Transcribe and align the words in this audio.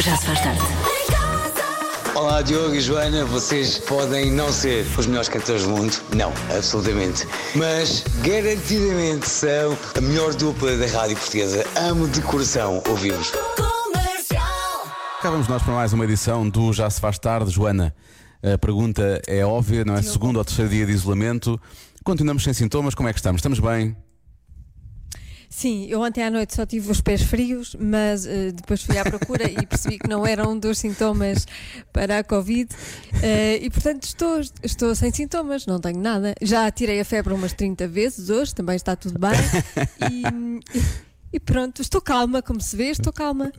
Já 0.00 0.16
se 0.16 0.26
faz 0.26 0.40
tarde. 0.40 0.60
Olá 2.14 2.40
Diogo 2.42 2.74
e 2.74 2.80
Joana, 2.80 3.24
vocês 3.24 3.78
podem 3.78 4.30
não 4.30 4.52
ser 4.52 4.86
os 4.96 5.06
melhores 5.06 5.28
cantores 5.28 5.64
do 5.64 5.70
mundo, 5.70 5.94
não, 6.14 6.32
absolutamente, 6.56 7.26
mas 7.54 8.04
garantidamente 8.22 9.28
são 9.28 9.76
a 9.94 10.00
melhor 10.00 10.34
dupla 10.34 10.76
da 10.76 10.86
rádio 10.86 11.16
portuguesa. 11.16 11.66
Amo 11.76 12.08
de 12.08 12.20
coração 12.22 12.82
ouvir-vos. 12.88 13.32
Cá 15.22 15.30
vamos 15.30 15.48
nós 15.48 15.62
para 15.62 15.74
mais 15.74 15.92
uma 15.92 16.04
edição 16.04 16.48
do 16.48 16.72
Já 16.72 16.88
se 16.88 17.00
faz 17.00 17.18
tarde, 17.18 17.50
Joana. 17.50 17.94
A 18.42 18.56
pergunta 18.58 19.20
é 19.26 19.44
óbvia, 19.44 19.84
não 19.84 19.94
é? 19.94 20.02
Segundo 20.02 20.36
ou 20.36 20.44
terceiro 20.44 20.70
dia 20.70 20.86
de 20.86 20.92
isolamento, 20.92 21.60
continuamos 22.04 22.44
sem 22.44 22.52
sintomas, 22.54 22.94
como 22.94 23.08
é 23.08 23.12
que 23.12 23.18
estamos? 23.18 23.40
Estamos 23.40 23.58
bem? 23.58 23.96
Sim, 25.56 25.86
eu 25.88 26.02
ontem 26.02 26.22
à 26.22 26.30
noite 26.30 26.54
só 26.54 26.66
tive 26.66 26.90
os 26.90 27.00
pés 27.00 27.22
frios, 27.22 27.74
mas 27.80 28.26
eh, 28.26 28.52
depois 28.52 28.82
fui 28.82 28.98
à 28.98 29.02
procura 29.02 29.50
e 29.50 29.64
percebi 29.64 29.98
que 29.98 30.06
não 30.06 30.26
era 30.26 30.46
um 30.46 30.58
dos 30.58 30.76
sintomas 30.76 31.46
para 31.94 32.18
a 32.18 32.22
Covid. 32.22 32.68
Eh, 33.22 33.60
e 33.62 33.70
portanto 33.70 34.02
estou, 34.02 34.38
estou 34.62 34.94
sem 34.94 35.10
sintomas, 35.10 35.64
não 35.64 35.80
tenho 35.80 35.98
nada. 35.98 36.34
Já 36.42 36.70
tirei 36.70 37.00
a 37.00 37.06
febre 37.06 37.32
umas 37.32 37.54
30 37.54 37.88
vezes 37.88 38.28
hoje, 38.28 38.54
também 38.54 38.76
está 38.76 38.94
tudo 38.94 39.18
bem. 39.18 39.30
E, 40.10 41.36
e 41.36 41.40
pronto, 41.40 41.80
estou 41.80 42.02
calma, 42.02 42.42
como 42.42 42.60
se 42.60 42.76
vê, 42.76 42.90
estou 42.90 43.10
calma. 43.10 43.50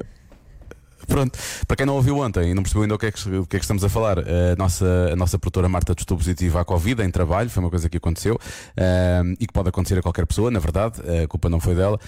Pronto, 1.06 1.38
para 1.68 1.78
quem 1.78 1.86
não 1.86 1.96
ouviu 1.96 2.18
ontem 2.18 2.52
e 2.52 2.54
não 2.54 2.64
percebeu 2.64 2.84
ainda 2.84 2.96
o 2.96 2.98
que 2.98 3.06
é 3.06 3.12
que, 3.12 3.22
que, 3.22 3.56
é 3.56 3.60
que 3.60 3.66
estamos 3.66 3.84
a 3.84 3.90
falar, 3.90 4.20
a 4.20 4.56
nossa, 4.58 5.10
a 5.12 5.16
nossa 5.16 5.38
produtora 5.38 5.70
Marta 5.70 5.94
testou 5.94 6.18
positiva 6.18 6.62
à 6.62 6.66
Covid 6.66 7.02
em 7.04 7.12
trabalho, 7.12 7.50
foi 7.50 7.64
uma 7.64 7.70
coisa 7.70 7.90
que 7.90 7.98
aconteceu 7.98 8.40
um, 8.78 9.34
e 9.40 9.46
que 9.46 9.54
pode 9.54 9.70
acontecer 9.70 9.98
a 9.98 10.02
qualquer 10.02 10.26
pessoa, 10.26 10.50
na 10.50 10.60
verdade, 10.60 11.02
a 11.24 11.28
culpa 11.28 11.50
não 11.50 11.60
foi 11.60 11.76
dela. 11.76 12.00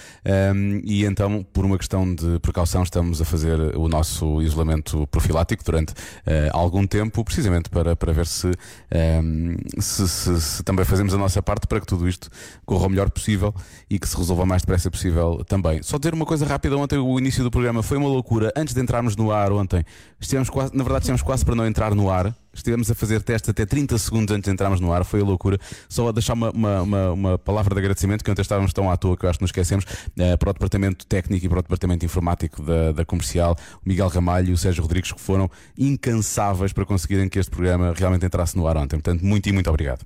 Um, 0.54 0.80
e 0.84 1.04
então, 1.04 1.44
por 1.52 1.64
uma 1.64 1.78
questão 1.78 2.14
de 2.14 2.38
precaução, 2.40 2.82
estamos 2.82 3.20
a 3.20 3.24
fazer 3.24 3.58
o 3.76 3.88
nosso 3.88 4.42
isolamento 4.42 5.06
profilático 5.08 5.64
durante 5.64 5.92
uh, 5.92 6.50
algum 6.52 6.86
tempo, 6.86 7.24
precisamente 7.24 7.70
para, 7.70 7.94
para 7.94 8.12
ver 8.12 8.26
se, 8.26 8.48
um, 8.48 9.56
se, 9.78 10.08
se, 10.08 10.40
se, 10.40 10.62
também 10.62 10.84
fazemos 10.84 11.14
a 11.14 11.18
nossa 11.18 11.42
parte 11.42 11.66
para 11.66 11.80
que 11.80 11.86
tudo 11.86 12.08
isto 12.08 12.28
corra 12.64 12.86
o 12.86 12.90
melhor 12.90 13.10
possível 13.10 13.54
e 13.88 13.98
que 13.98 14.08
se 14.08 14.16
resolva 14.16 14.42
o 14.42 14.46
mais 14.46 14.62
depressa 14.62 14.90
possível 14.90 15.44
também. 15.46 15.82
Só 15.82 15.98
dizer 15.98 16.14
uma 16.14 16.26
coisa 16.26 16.46
rápida: 16.46 16.76
ontem 16.76 16.98
o 16.98 17.18
início 17.18 17.42
do 17.42 17.50
programa 17.50 17.82
foi 17.82 17.96
uma 17.96 18.08
loucura. 18.08 18.52
Antes 18.56 18.74
de 18.74 18.79
entrarmos 18.80 19.16
no 19.16 19.30
ar 19.30 19.52
ontem, 19.52 19.84
estivemos 20.20 20.50
quase, 20.50 20.76
na 20.76 20.82
verdade, 20.82 21.02
estivemos 21.02 21.22
quase 21.22 21.44
para 21.44 21.54
não 21.54 21.66
entrar 21.66 21.94
no 21.94 22.10
ar. 22.10 22.34
Estivemos 22.52 22.90
a 22.90 22.94
fazer 22.96 23.22
teste 23.22 23.48
até 23.50 23.64
30 23.64 23.96
segundos 23.96 24.34
antes 24.34 24.48
de 24.48 24.52
entrarmos 24.52 24.80
no 24.80 24.92
ar, 24.92 25.04
foi 25.04 25.20
a 25.20 25.24
loucura. 25.24 25.56
Só 25.88 26.08
a 26.08 26.12
deixar 26.12 26.32
uma, 26.32 26.50
uma, 26.50 26.82
uma, 26.82 27.12
uma 27.12 27.38
palavra 27.38 27.74
de 27.74 27.78
agradecimento, 27.78 28.24
que 28.24 28.30
ontem 28.30 28.42
estávamos 28.42 28.72
tão 28.72 28.90
à 28.90 28.96
toa 28.96 29.16
que 29.16 29.24
eu 29.24 29.30
acho 29.30 29.38
que 29.38 29.44
nos 29.44 29.50
esquecemos, 29.50 29.84
uh, 29.84 30.36
para 30.38 30.50
o 30.50 30.52
Departamento 30.52 31.06
Técnico 31.06 31.46
e 31.46 31.48
para 31.48 31.60
o 31.60 31.62
Departamento 31.62 32.04
Informático 32.04 32.60
da, 32.62 32.90
da 32.92 33.04
Comercial, 33.04 33.56
o 33.84 33.88
Miguel 33.88 34.08
Ramalho 34.08 34.50
e 34.50 34.52
o 34.52 34.58
Sérgio 34.58 34.82
Rodrigues, 34.82 35.12
que 35.12 35.20
foram 35.20 35.48
incansáveis 35.78 36.72
para 36.72 36.84
conseguirem 36.84 37.28
que 37.28 37.38
este 37.38 37.50
programa 37.50 37.94
realmente 37.96 38.26
entrasse 38.26 38.56
no 38.56 38.66
ar 38.66 38.76
ontem. 38.76 38.96
Portanto, 38.96 39.24
muito 39.24 39.48
e 39.48 39.52
muito 39.52 39.70
obrigado. 39.70 40.04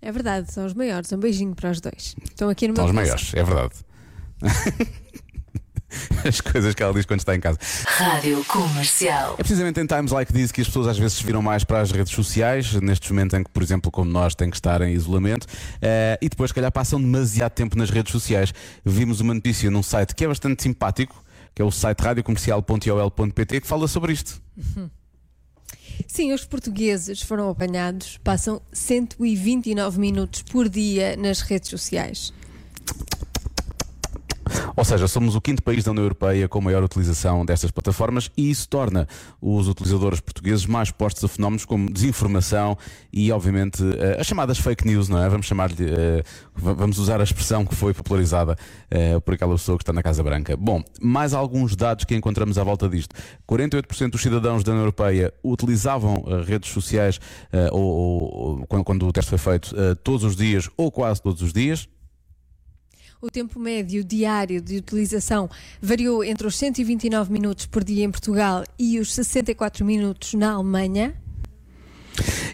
É 0.00 0.10
verdade, 0.12 0.52
são 0.52 0.64
os 0.66 0.74
maiores. 0.74 1.12
Um 1.12 1.18
beijinho 1.18 1.54
para 1.54 1.70
os 1.70 1.80
dois. 1.80 2.14
Estão 2.24 2.48
aqui 2.48 2.68
no 2.68 2.74
São 2.74 2.84
meu 2.86 3.02
os 3.02 3.10
coração. 3.10 3.16
maiores, 3.16 3.34
é 3.34 3.42
verdade. 3.44 3.74
As 6.26 6.40
coisas 6.40 6.74
que 6.74 6.82
ela 6.82 6.92
diz 6.92 7.06
quando 7.06 7.20
está 7.20 7.34
em 7.34 7.40
casa. 7.40 7.58
Rádio 7.86 8.44
Comercial. 8.44 9.34
É 9.34 9.36
precisamente 9.36 9.80
em 9.80 9.86
times 9.86 10.12
like 10.12 10.32
this 10.32 10.52
que 10.52 10.60
as 10.60 10.66
pessoas 10.66 10.86
às 10.86 10.98
vezes 10.98 11.18
se 11.18 11.24
viram 11.24 11.40
mais 11.40 11.64
para 11.64 11.80
as 11.80 11.90
redes 11.90 12.12
sociais, 12.12 12.72
nestes 12.74 13.10
momentos 13.10 13.38
em 13.38 13.42
que, 13.42 13.50
por 13.50 13.62
exemplo, 13.62 13.90
como 13.90 14.10
nós, 14.10 14.34
têm 14.34 14.50
que 14.50 14.56
estar 14.56 14.82
em 14.82 14.92
isolamento, 14.92 15.46
eh, 15.80 16.18
e 16.20 16.28
depois, 16.28 16.50
se 16.50 16.54
calhar, 16.54 16.70
passam 16.70 17.00
demasiado 17.00 17.52
tempo 17.52 17.76
nas 17.76 17.90
redes 17.90 18.12
sociais. 18.12 18.52
Vimos 18.84 19.20
uma 19.20 19.34
notícia 19.34 19.70
num 19.70 19.82
site 19.82 20.14
que 20.14 20.24
é 20.24 20.28
bastante 20.28 20.62
simpático, 20.62 21.24
que 21.54 21.62
é 21.62 21.64
o 21.64 21.70
site 21.70 22.00
radiocomercial.ol.pt, 22.00 23.60
que 23.60 23.66
fala 23.66 23.88
sobre 23.88 24.12
isto. 24.12 24.40
Sim, 26.06 26.32
os 26.32 26.44
portugueses 26.44 27.22
foram 27.22 27.50
apanhados, 27.50 28.18
passam 28.22 28.62
129 28.72 29.98
minutos 29.98 30.42
por 30.42 30.68
dia 30.68 31.16
nas 31.16 31.40
redes 31.40 31.70
sociais. 31.70 32.32
Ou 34.78 34.84
seja, 34.84 35.08
somos 35.08 35.34
o 35.34 35.40
quinto 35.40 35.60
país 35.60 35.82
da 35.82 35.90
União 35.90 36.04
Europeia 36.04 36.48
com 36.48 36.60
maior 36.60 36.84
utilização 36.84 37.44
destas 37.44 37.72
plataformas 37.72 38.30
e 38.36 38.48
isso 38.48 38.68
torna 38.68 39.08
os 39.42 39.66
utilizadores 39.66 40.20
portugueses 40.20 40.66
mais 40.66 40.86
expostos 40.86 41.24
a 41.24 41.26
fenómenos 41.28 41.64
como 41.64 41.90
desinformação 41.92 42.78
e, 43.12 43.32
obviamente, 43.32 43.82
eh, 43.98 44.16
as 44.20 44.24
chamadas 44.28 44.56
fake 44.56 44.86
news, 44.86 45.08
não 45.08 45.20
é? 45.20 45.28
Vamos 45.28 45.46
chamar-lhe, 45.46 45.74
eh, 45.84 46.22
va- 46.54 46.74
vamos 46.74 46.96
usar 47.00 47.20
a 47.20 47.24
expressão 47.24 47.66
que 47.66 47.74
foi 47.74 47.92
popularizada 47.92 48.56
eh, 48.88 49.18
por 49.18 49.34
aquela 49.34 49.56
pessoa 49.56 49.76
que 49.76 49.82
está 49.82 49.92
na 49.92 50.00
Casa 50.00 50.22
Branca. 50.22 50.56
Bom, 50.56 50.80
mais 51.02 51.34
alguns 51.34 51.74
dados 51.74 52.04
que 52.04 52.14
encontramos 52.14 52.56
à 52.56 52.62
volta 52.62 52.88
disto. 52.88 53.16
48% 53.48 54.10
dos 54.12 54.22
cidadãos 54.22 54.62
da 54.62 54.70
União 54.70 54.82
Europeia 54.82 55.34
utilizavam 55.42 56.22
redes 56.46 56.70
sociais 56.70 57.18
ou, 57.72 57.82
ou- 57.82 58.66
quando, 58.68 58.84
quando 58.84 59.08
o 59.08 59.12
teste 59.12 59.28
foi 59.36 59.38
feito 59.38 59.74
todos 60.04 60.22
os 60.22 60.36
dias 60.36 60.70
ou 60.76 60.92
quase 60.92 61.20
todos 61.20 61.42
os 61.42 61.52
dias. 61.52 61.88
O 63.20 63.28
tempo 63.28 63.58
médio 63.58 64.04
diário 64.04 64.60
de 64.60 64.76
utilização 64.76 65.50
variou 65.82 66.22
entre 66.22 66.46
os 66.46 66.56
129 66.56 67.32
minutos 67.32 67.66
por 67.66 67.82
dia 67.82 68.04
em 68.04 68.10
Portugal 68.12 68.62
e 68.78 69.00
os 69.00 69.12
64 69.12 69.84
minutos 69.84 70.34
na 70.34 70.52
Alemanha. 70.52 71.20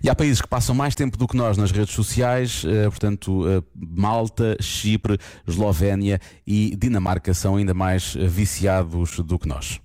E 0.02 0.08
há 0.08 0.14
países 0.14 0.40
que 0.40 0.48
passam 0.48 0.74
mais 0.74 0.94
tempo 0.94 1.18
do 1.18 1.28
que 1.28 1.36
nós 1.36 1.58
nas 1.58 1.70
redes 1.70 1.94
sociais, 1.94 2.64
eh, 2.66 2.88
portanto, 2.88 3.46
eh, 3.46 3.62
Malta, 3.74 4.56
Chipre, 4.58 5.18
Eslovénia 5.46 6.18
e 6.46 6.74
Dinamarca 6.76 7.34
são 7.34 7.56
ainda 7.56 7.74
mais 7.74 8.16
eh, 8.16 8.26
viciados 8.26 9.18
do 9.20 9.38
que 9.38 9.46
nós. 9.46 9.83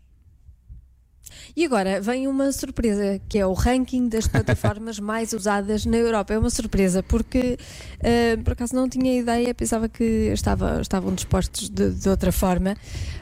E 1.60 1.66
agora 1.66 2.00
vem 2.00 2.26
uma 2.26 2.54
surpresa, 2.54 3.20
que 3.28 3.38
é 3.38 3.46
o 3.46 3.52
ranking 3.52 4.08
das 4.08 4.26
plataformas 4.26 4.98
mais 5.04 5.34
usadas 5.34 5.86
na 5.86 5.98
Europa. 5.98 6.34
É 6.34 6.40
uma 6.40 6.50
surpresa, 6.50 7.04
porque 7.04 7.58
eh, 8.00 8.38
por 8.38 8.54
acaso 8.54 8.74
não 8.74 8.88
tinha 8.88 9.20
ideia, 9.20 9.54
pensava 9.54 9.90
que 9.90 10.32
estava, 10.32 10.80
estavam 10.80 11.14
dispostos 11.14 11.68
de, 11.68 11.90
de 11.90 12.08
outra 12.08 12.32
forma. 12.32 12.78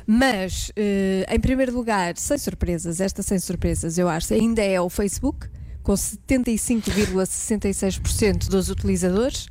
Mas, 0.05 0.71
eh, 0.75 1.25
em 1.27 1.39
primeiro 1.39 1.73
lugar, 1.73 2.15
sem 2.15 2.37
surpresas, 2.37 3.01
esta 3.01 3.23
sem 3.23 3.39
surpresas, 3.39 3.97
eu 3.97 4.07
acho, 4.07 4.35
ainda 4.35 4.61
é 4.61 4.79
o 4.79 4.87
Facebook, 4.87 5.47
com 5.81 5.93
75,66% 5.93 8.49
dos 8.49 8.69
utilizadores. 8.69 9.47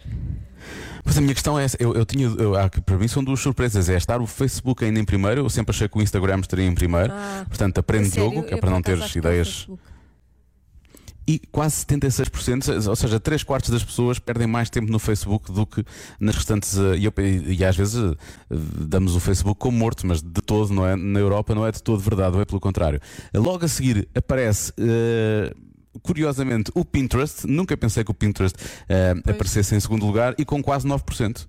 Mas 1.04 1.16
a 1.16 1.21
minha 1.21 1.34
questão 1.34 1.59
é 1.59 1.65
essa, 1.65 1.77
eu, 1.81 1.94
eu 1.94 2.04
tinha, 2.04 2.27
eu, 2.27 2.53
para 2.84 2.97
mim 2.99 3.06
são 3.09 3.22
duas 3.22 3.41
surpresas, 3.41 3.88
é 3.88 3.97
estar 3.97 4.21
o 4.21 4.27
Facebook 4.27 4.84
ainda 4.84 4.99
em 4.99 5.04
primeiro, 5.04 5.43
eu 5.43 5.49
sempre 5.50 5.71
achei 5.75 5.88
que 5.88 5.97
o 5.97 6.03
Instagram 6.03 6.41
estaria 6.41 6.65
em 6.66 6.75
primeiro, 6.75 7.12
Ah, 7.12 7.44
portanto 7.49 7.78
aprende 7.78 8.10
Diogo, 8.10 8.43
que 8.43 8.54
é 8.54 8.56
para 8.56 8.71
não 8.71 8.82
teres 8.82 9.15
ideias, 9.19 9.66
e 11.28 11.41
quase 11.50 11.77
76%, 11.84 12.87
ou 12.88 12.94
seja, 12.94 13.19
3 13.19 13.43
quartos 13.43 13.71
das 13.71 13.82
pessoas 13.82 14.19
perdem 14.21 14.47
mais 14.47 14.71
tempo 14.71 14.91
no 14.93 14.99
Facebook 15.00 15.50
do 15.50 15.66
que 15.66 15.84
nas 16.21 16.37
restantes. 16.37 16.78
eh, 16.78 16.97
E, 16.98 17.04
eu- 17.04 17.12
e 17.48 17.65
às 17.65 17.77
vezes 17.77 17.97
eh, 17.97 18.15
damos 18.48 19.16
o 19.16 19.21
Facebook 19.21 19.59
como 19.59 19.77
morto, 19.77 20.06
mas 20.06 20.22
de 20.22 20.41
todo, 20.41 20.72
não 20.72 20.87
é? 20.87 20.94
Na 20.94 21.19
Europa 21.19 21.53
não 21.53 21.66
é 21.66 21.72
de 21.72 21.83
todo 21.83 21.98
verdade, 22.00 22.37
ou 22.37 22.43
é 22.43 22.44
pelo 22.44 22.60
contrário. 22.60 23.00
Logo 23.34 23.65
a 23.65 23.69
seguir 23.69 24.09
aparece. 24.15 24.72
eh, 24.78 25.53
Curiosamente, 26.03 26.71
o 26.75 26.84
Pinterest, 26.84 27.47
nunca 27.47 27.77
pensei 27.77 28.05
que 28.05 28.11
o 28.11 28.15
Pinterest 28.15 28.57
eh, 28.89 29.15
aparecesse 29.27 29.75
em 29.75 29.81
segundo 29.81 30.05
lugar 30.07 30.34
e 30.39 30.45
com 30.45 30.62
quase 30.62 30.87
9%. 30.87 31.47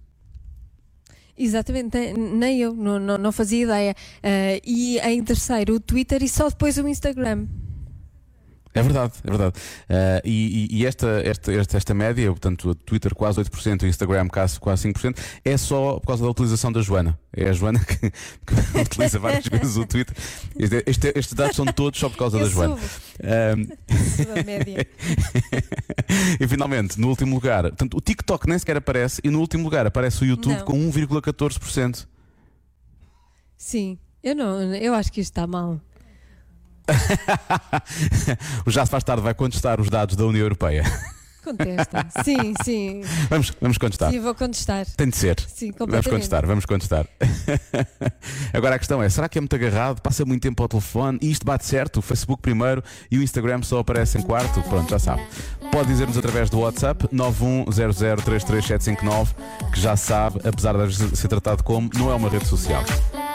Exatamente, 1.38 1.96
nem- 2.14 2.60
eu, 2.62 2.74
não, 2.74 2.98
não, 3.00 3.18
não 3.18 3.32
fazia 3.32 3.64
ideia. 3.64 3.96
Ah, 4.24 4.60
e 4.66 4.98
em 5.00 5.24
terceiro 5.24 5.76
o 5.76 5.80
Twitter 5.80 6.24
e 6.24 6.28
só 6.30 6.50
depois 6.50 6.78
o 6.80 6.88
Instagram. 6.88 7.46
É 8.80 8.84
verdade, 8.84 9.14
é 9.24 9.30
verdade. 9.30 9.54
Ah, 9.90 10.22
e 10.24 10.68
e- 10.72 10.86
esta, 10.86 11.08
esta, 11.24 11.52
esta, 11.54 11.78
esta 11.78 11.94
média, 11.94 12.30
portanto, 12.30 12.70
o 12.70 12.76
Twitter 12.76 13.14
quase 13.16 13.40
8%, 13.42 13.84
o 13.84 13.88
Instagram 13.88 14.28
quase, 14.28 14.60
quase 14.60 14.88
5%, 14.88 15.18
é 15.44 15.58
só 15.58 16.00
por 16.00 16.08
causa 16.08 16.24
da 16.24 16.30
utilização 16.30 16.72
da 16.72 16.82
Joana. 16.82 17.18
É 17.36 17.50
a 17.50 17.54
Joana 17.54 17.80
que, 17.86 17.96
que 18.10 18.80
utiliza 18.82 19.20
várias 19.20 19.46
vezes 19.52 19.78
o 19.78 19.86
Twitter. 19.86 20.16
Este- 20.58 20.84
este- 20.88 21.14
estes 21.16 21.34
dados 21.34 21.56
são 21.56 21.66
todos 21.66 22.00
só 22.00 22.10
por 22.10 22.18
causa 22.18 22.38
da 22.38 22.46
Eu 22.46 22.50
Joana. 22.50 22.76
subo, 22.78 22.90
Ah, 23.24 23.78
subo 24.18 24.40
a 24.40 24.44
média. 24.44 24.88
e 26.40 26.48
finalmente, 26.48 27.00
no 27.00 27.08
último 27.10 27.36
lugar, 27.36 27.64
portanto, 27.64 27.98
o 27.98 28.02
TikTok 28.02 28.48
nem 28.48 28.58
sequer 28.60 28.78
aparece, 28.78 29.22
e 29.24 29.30
no 29.30 29.40
último 29.40 29.64
lugar 29.64 29.86
aparece 29.88 30.24
o 30.24 30.26
YouTube 30.26 30.56
Não. 30.58 30.66
com 30.66 30.92
1,14%. 30.92 32.06
Sim, 33.58 33.98
eu 34.24 34.36
não, 34.36 34.62
eu 34.76 34.94
acho 34.94 35.12
que 35.12 35.20
isto 35.22 35.32
está 35.32 35.48
mal. 35.48 35.80
o 38.66 38.72
Já 38.72 38.86
se 38.86 38.92
faz 38.92 39.04
tarde 39.04 39.22
vai 39.22 39.34
contestar 39.34 39.82
os 39.82 39.90
dados 39.90 40.16
da 40.16 40.26
União 40.26 40.44
Europeia. 40.44 40.84
Contesta. 41.48 42.06
Sim, 42.26 42.54
sim. 42.62 43.02
Vamos, 43.30 43.54
vamos 43.62 43.78
contestar. 43.78 44.12
Sim, 44.12 44.20
vou 44.20 44.36
contestar. 44.36 44.86
Tem 44.98 45.08
de 45.08 45.16
ser. 45.16 45.40
Sim, 45.48 45.72
Vamos 45.78 46.06
contestar, 46.06 46.46
vamos 46.46 46.66
contestar. 46.66 47.08
Agora 48.54 48.76
a 48.76 48.80
questão 48.80 49.02
é: 49.02 49.08
será 49.08 49.30
que 49.30 49.38
é 49.38 49.42
muito 49.42 49.56
agarrado? 49.56 50.02
Passa 50.02 50.26
muito 50.26 50.42
tempo 50.42 50.62
ao 50.62 50.68
telefone 50.68 51.18
e 51.22 51.32
isto 51.32 51.46
bate 51.46 51.66
certo? 51.66 51.98
O 51.98 52.02
Facebook 52.02 52.42
primeiro 52.42 52.84
e 53.10 53.18
o 53.18 53.24
Instagram 53.24 53.64
só 53.64 53.80
aparece 53.80 54.18
em 54.18 54.22
quarto? 54.22 54.62
Pronto, 54.64 54.90
já 54.90 55.00
sabe. 55.00 55.22
Pode 55.72 55.88
dizer-nos 55.88 56.18
através 56.18 56.50
do 56.50 56.60
WhatsApp 56.60 57.08
910033759 57.14 59.30
que 59.72 59.80
já 59.80 59.96
sabe, 59.96 60.42
apesar 60.46 60.76
de 60.86 61.16
ser 61.16 61.30
tratado 61.30 61.64
como, 61.64 61.90
não 61.96 62.12
é 62.12 62.16
uma 62.16 62.28
rede 62.30 62.46
social. 62.46 62.84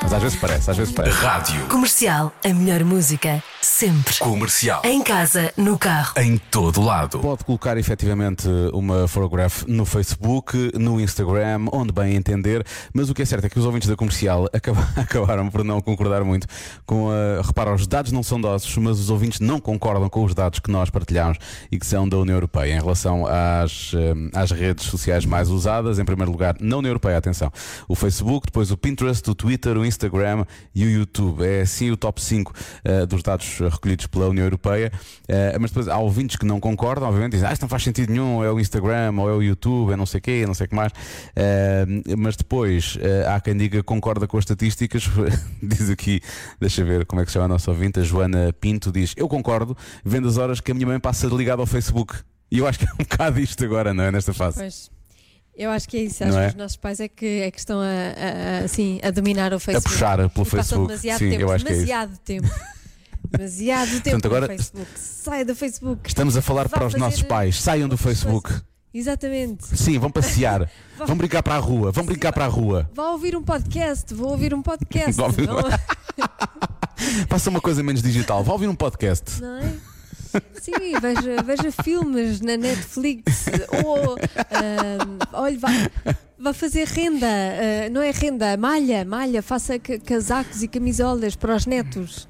Mas 0.03 0.13
às 0.13 0.23
vezes 0.23 0.39
parece, 0.39 0.71
às 0.71 0.77
vezes 0.77 0.93
parece. 0.93 1.17
Rádio 1.19 1.67
Comercial, 1.67 2.33
a 2.45 2.49
melhor 2.49 2.85
música, 2.85 3.43
sempre. 3.67 4.19
Comercial. 4.19 4.83
Em 4.85 5.01
casa, 5.03 5.53
no 5.57 5.79
carro. 5.79 6.13
Em 6.17 6.37
todo 6.37 6.81
lado. 6.83 7.21
Pode 7.21 7.45
colocar 7.45 7.77
efetivamente 7.77 8.49
uma 8.73 9.07
photograph 9.07 9.63
no 9.69 9.85
Facebook, 9.87 10.73
no 10.77 11.01
Instagram, 11.01 11.67
onde 11.73 11.93
bem 11.93 12.17
entender, 12.17 12.67
mas 12.93 13.09
o 13.09 13.15
que 13.15 13.23
é 13.23 13.25
certo 13.25 13.45
é 13.45 13.49
que 13.49 13.59
os 13.59 13.65
ouvintes 13.65 13.89
da 13.89 13.95
comercial 13.97 14.49
acaba- 14.53 14.89
acabaram 14.97 15.49
por 15.49 15.63
não 15.65 15.81
concordar 15.81 16.25
muito 16.25 16.47
com 16.85 17.09
a. 17.11 17.41
Repara, 17.47 17.73
os 17.73 17.87
dados 17.87 18.11
não 18.11 18.23
são 18.23 18.37
nossos, 18.39 18.77
mas 18.79 18.99
os 18.99 19.11
ouvintes 19.11 19.39
não 19.41 19.61
concordam 19.61 20.09
com 20.09 20.25
os 20.25 20.35
dados 20.35 20.59
que 20.59 20.71
nós 20.71 20.91
partilhamos 20.91 21.39
e 21.71 21.79
que 21.79 21.87
são 21.87 22.09
da 22.09 22.19
União 22.19 22.35
Europeia 22.35 22.73
em 22.75 22.81
relação 22.81 23.25
às, 23.27 23.93
eh, 23.95 24.15
às 24.35 24.51
redes 24.51 24.87
sociais 24.87 25.25
mais 25.25 25.49
usadas. 25.49 25.99
Em 26.01 26.05
primeiro 26.05 26.33
lugar, 26.33 26.57
na 26.61 26.77
União 26.77 26.91
Europeia, 26.91 27.17
atenção, 27.17 27.51
o 27.87 27.95
Facebook, 27.95 28.47
depois 28.47 28.71
o 28.73 28.77
Pinterest, 28.77 29.29
o 29.31 29.35
Twitter, 29.35 29.77
o 29.79 29.85
Instagram 29.87 30.45
e 30.75 30.85
o 30.85 30.91
YouTube. 30.91 31.45
É 31.45 31.61
assim 31.63 31.91
o 31.91 31.97
top 31.97 32.21
5 32.21 32.53
eh, 32.85 33.07
dos 33.07 33.23
dados 33.23 33.52
recolhidos 33.59 34.07
pela 34.07 34.29
União 34.29 34.45
Europeia. 34.45 34.93
Eh, 35.29 35.57
mas 35.61 35.71
depois 35.71 35.89
há 35.89 35.99
ouvintes 35.99 36.37
que 36.37 36.45
não 36.47 36.59
concordam, 36.61 37.07
obviamente, 37.09 37.33
dizem, 37.33 37.49
ah, 37.49 37.53
isto 37.53 37.63
não 37.63 37.69
faz 37.69 37.83
sentido 37.83 38.11
nenhum, 38.11 38.43
é 38.45 38.51
o 38.51 38.59
Instagram, 38.61 39.15
ou 39.19 39.29
é 39.29 39.33
o 39.33 39.43
YouTube, 39.43 39.93
é 39.93 39.97
não 39.97 40.07
sei 40.07 40.19
o 40.19 40.23
quê, 40.23 40.45
não 40.47 40.55
sei 40.55 40.67
o 40.67 40.69
que 40.69 40.75
mais. 40.75 40.93
Eh, 41.37 41.85
mas 42.17 42.37
depois 42.37 42.99
eh, 43.01 43.27
há 43.29 43.41
quem 43.41 43.57
diga 43.57 43.83
concorda 43.83 44.27
com 44.27 44.37
as 44.39 44.43
estatísticas. 44.43 45.05
diz 45.63 45.91
aqui, 45.91 46.21
deixa 46.61 46.85
ver 46.85 47.07
como 47.07 47.21
é 47.21 47.25
que 47.25 47.31
se 47.31 47.35
chama 47.35 47.47
a 47.47 47.49
nossa 47.49 47.71
ouvinte, 47.71 48.01
a 48.01 48.03
Joana 48.03 48.53
Pinto, 48.61 48.91
diz: 48.93 49.15
Eu 49.17 49.29
concordo, 49.29 49.77
vendo 50.05 50.29
as 50.29 50.37
horas 50.39 50.61
que 50.61 50.71
a 50.71 50.75
minha 50.75 50.87
mãe 50.87 50.99
passa 51.01 51.27
ligada 51.27 51.61
ao 51.63 51.67
Facebook. 51.67 52.15
E 52.51 52.59
eu 52.59 52.67
acho 52.67 52.79
que 52.79 52.85
é 52.85 52.89
um 52.93 52.97
bocado 53.05 53.41
isto 53.41 53.65
agora, 53.65 53.95
não 53.95 54.05
é? 54.05 54.11
Nesta 54.13 54.33
fase. 54.35 54.59
Pois. 54.59 54.91
Eu 55.55 55.71
acho 55.71 55.87
que 55.87 55.99
é 55.99 56.03
isso. 56.05 56.25
Acho 56.25 56.33
Não 56.33 56.39
que 56.41 56.45
é? 56.45 56.49
os 56.49 56.55
nossos 56.55 56.77
pais 56.79 56.99
é 56.99 57.09
que, 57.09 57.27
é 57.43 57.51
que 57.51 57.59
estão 57.59 57.79
a, 57.79 57.85
a- 57.85 58.61
a, 58.61 58.65
assim, 58.65 58.99
a 59.03 59.11
dominar 59.11 59.53
o 59.53 59.57
A 59.57 59.61
Facebook. 59.61 59.91
puxar 59.93 60.17
pelo 60.17 60.25
E 60.27 60.31
passam 60.31 60.49
Facebook. 60.51 60.87
demasiado 60.89 61.19
Sim, 61.19 61.31
tempo. 61.31 61.43
eu 61.43 61.53
acho 61.53 61.65
que 61.67 61.73
é 61.73 61.77
isso. 61.77 61.87
demasiado 61.87 62.19
tempo. 62.25 62.49
Demasiado 63.33 63.91
tempo 64.01 64.03
Portanto, 64.03 64.27
agora- 64.27 64.47
no 64.49 64.53
Facebook. 64.59 64.89
Sai 64.97 65.45
do 65.45 65.55
Facebook. 65.57 66.09
Estamos 66.09 66.37
a 66.37 66.43
falar 66.43 66.69
Vá 66.69 66.77
para 66.79 66.87
os 66.87 66.95
nossos 66.95 67.23
pais: 67.23 67.61
saiam 67.61 67.89
do 67.89 67.97
Facebook. 67.97 68.53
Exatamente. 68.95 69.65
Sim, 69.77 69.99
vão 69.99 70.11
passear, 70.11 70.71
vão 71.07 71.17
brincar 71.17 71.43
para 71.43 71.55
a 71.55 71.59
rua, 71.59 71.91
vão 71.91 72.05
brincar 72.05 72.31
para 72.33 72.45
a 72.45 72.49
rua. 72.49 72.91
Vá 72.95 73.11
ouvir 73.11 73.35
um 73.35 73.43
podcast. 73.43 74.13
Vou 74.13 74.31
ouvir 74.31 74.53
um 74.53 74.61
podcast. 74.63 75.13
Vá 75.13 75.25
ouvir- 75.25 75.49
Faça 77.29 77.51
uma 77.51 77.61
coisa 77.61 77.83
menos 77.83 78.03
digital, 78.03 78.45
vá 78.45 78.53
ouvir 78.53 78.69
um 78.69 78.75
podcast. 78.75 79.41
não 79.41 79.57
é? 79.59 79.73
Sim, 80.61 80.73
veja, 81.01 81.43
veja 81.45 81.73
filmes 81.83 82.41
na 82.41 82.57
Netflix 82.57 83.47
ou 83.85 84.17
ah, 84.51 85.07
olha, 85.33 85.59
vá, 85.59 85.69
vá 86.39 86.53
fazer 86.55 86.87
renda, 86.87 87.27
ah, 87.27 87.91
não 87.91 88.01
é 88.01 88.11
renda, 88.11 88.57
malha, 88.57 89.05
malha, 89.05 89.43
faça 89.43 89.79
ca- 89.79 89.99
casacos 89.99 90.63
e 90.63 90.69
camisolas 90.69 91.35
para 91.37 91.55
os 91.57 91.67
netos. 91.67 92.27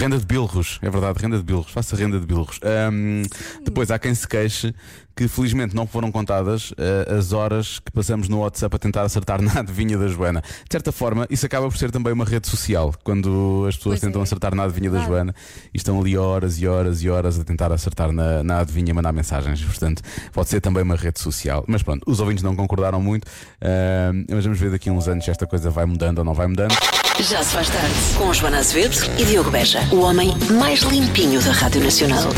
Renda 0.00 0.18
de 0.18 0.24
bilros, 0.24 0.78
é 0.80 0.88
verdade, 0.88 1.18
renda 1.20 1.36
de 1.36 1.42
bilros, 1.42 1.70
faça 1.70 1.94
renda 1.94 2.18
de 2.18 2.24
bilros. 2.24 2.58
Ahm, 2.62 3.22
depois 3.62 3.90
há 3.90 3.98
quem 3.98 4.14
se 4.14 4.26
queixe 4.26 4.74
que 5.14 5.28
felizmente 5.28 5.76
não 5.76 5.86
foram 5.86 6.10
contadas 6.10 6.72
ah, 6.78 7.18
as 7.18 7.34
horas 7.34 7.78
que 7.80 7.92
passamos 7.92 8.26
no 8.26 8.38
WhatsApp 8.38 8.74
a 8.76 8.78
tentar 8.78 9.02
acertar 9.02 9.42
na 9.42 9.60
adivinha 9.60 9.98
da 9.98 10.08
Joana. 10.08 10.40
De 10.40 10.72
certa 10.72 10.90
forma, 10.90 11.26
isso 11.28 11.44
acaba 11.44 11.68
por 11.68 11.76
ser 11.76 11.90
também 11.90 12.14
uma 12.14 12.24
rede 12.24 12.48
social, 12.48 12.94
quando 13.04 13.66
as 13.68 13.76
pessoas 13.76 13.96
Pois 13.96 14.00
tentam 14.00 14.22
é. 14.22 14.24
acertar 14.24 14.54
na 14.54 14.64
adivinha 14.64 14.90
da 14.90 14.96
Claro. 14.96 15.12
Joana 15.12 15.34
e 15.74 15.76
estão 15.76 16.00
ali 16.00 16.16
horas 16.16 16.58
e 16.58 16.66
horas 16.66 17.02
e 17.02 17.10
horas 17.10 17.38
a 17.38 17.44
tentar 17.44 17.70
acertar 17.70 18.10
na, 18.10 18.42
na 18.42 18.60
adivinha 18.60 18.88
e 18.88 18.92
mandar 18.94 19.12
mensagens. 19.12 19.62
Portanto, 19.62 20.00
pode 20.32 20.48
ser 20.48 20.62
também 20.62 20.82
uma 20.82 20.96
rede 20.96 21.20
social. 21.20 21.62
Mas 21.68 21.82
pronto, 21.82 22.10
os 22.10 22.20
ouvintes 22.20 22.42
não 22.42 22.56
concordaram 22.56 23.02
muito, 23.02 23.26
ahm, 23.60 24.24
mas 24.30 24.44
vamos 24.44 24.58
ver 24.58 24.70
daqui 24.70 24.88
a 24.88 24.92
uns 24.94 25.06
anos 25.08 25.26
se 25.26 25.30
esta 25.30 25.46
coisa 25.46 25.68
vai 25.68 25.84
mudando 25.84 26.20
ou 26.20 26.24
não 26.24 26.32
vai 26.32 26.46
mudando. 26.46 26.74
Já 27.20 27.42
se 27.42 27.52
faz 27.52 27.68
tarde. 27.68 27.94
Com 28.16 28.32
Joana 28.32 28.58
Azevedo 28.58 28.96
e 29.18 29.24
Diogo 29.26 29.50
Beja. 29.50 29.80
O 29.92 30.00
homem 30.00 30.34
mais 30.52 30.80
limpinho 30.80 31.40
da 31.42 31.52
Rádio 31.52 31.82
Nacional. 31.82 32.30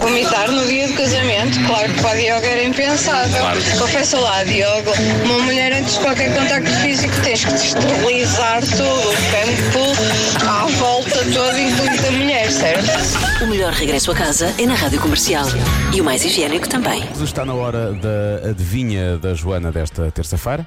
Vomitar 0.00 0.50
no 0.50 0.66
dia 0.66 0.86
do 0.86 0.94
casamento, 0.94 1.58
claro 1.66 1.92
que 1.92 2.02
para 2.02 2.10
a 2.10 2.14
Diogo 2.14 2.46
era 2.46 2.62
impensável. 2.62 3.42
Confessa 3.78 4.18
lá, 4.18 4.44
Diogo, 4.44 4.92
uma 5.24 5.38
mulher 5.40 5.72
antes 5.72 5.94
de 5.94 6.00
qualquer 6.00 6.34
contacto 6.34 6.70
físico 6.82 7.14
tens 7.24 7.42
que 7.42 7.54
esterilizar 7.54 8.60
todo 8.60 9.08
o 9.08 9.14
campo 9.32 10.46
à 10.46 10.66
volta 10.66 11.24
toda, 11.32 11.58
incluindo 11.58 12.06
a 12.06 12.10
mulher, 12.10 12.50
certo? 12.52 13.42
O 13.42 13.46
melhor 13.46 13.72
regresso 13.72 14.10
a 14.10 14.14
casa 14.14 14.54
é 14.58 14.66
na 14.66 14.74
Rádio 14.74 15.00
Comercial. 15.00 15.46
E 15.94 16.02
o 16.02 16.04
mais 16.04 16.22
higiênico 16.22 16.68
também. 16.68 17.02
Está 17.22 17.46
na 17.46 17.54
hora 17.54 17.92
da 17.94 18.50
adivinha 18.50 19.16
da 19.16 19.32
Joana 19.32 19.72
desta 19.72 20.10
terça-feira. 20.10 20.66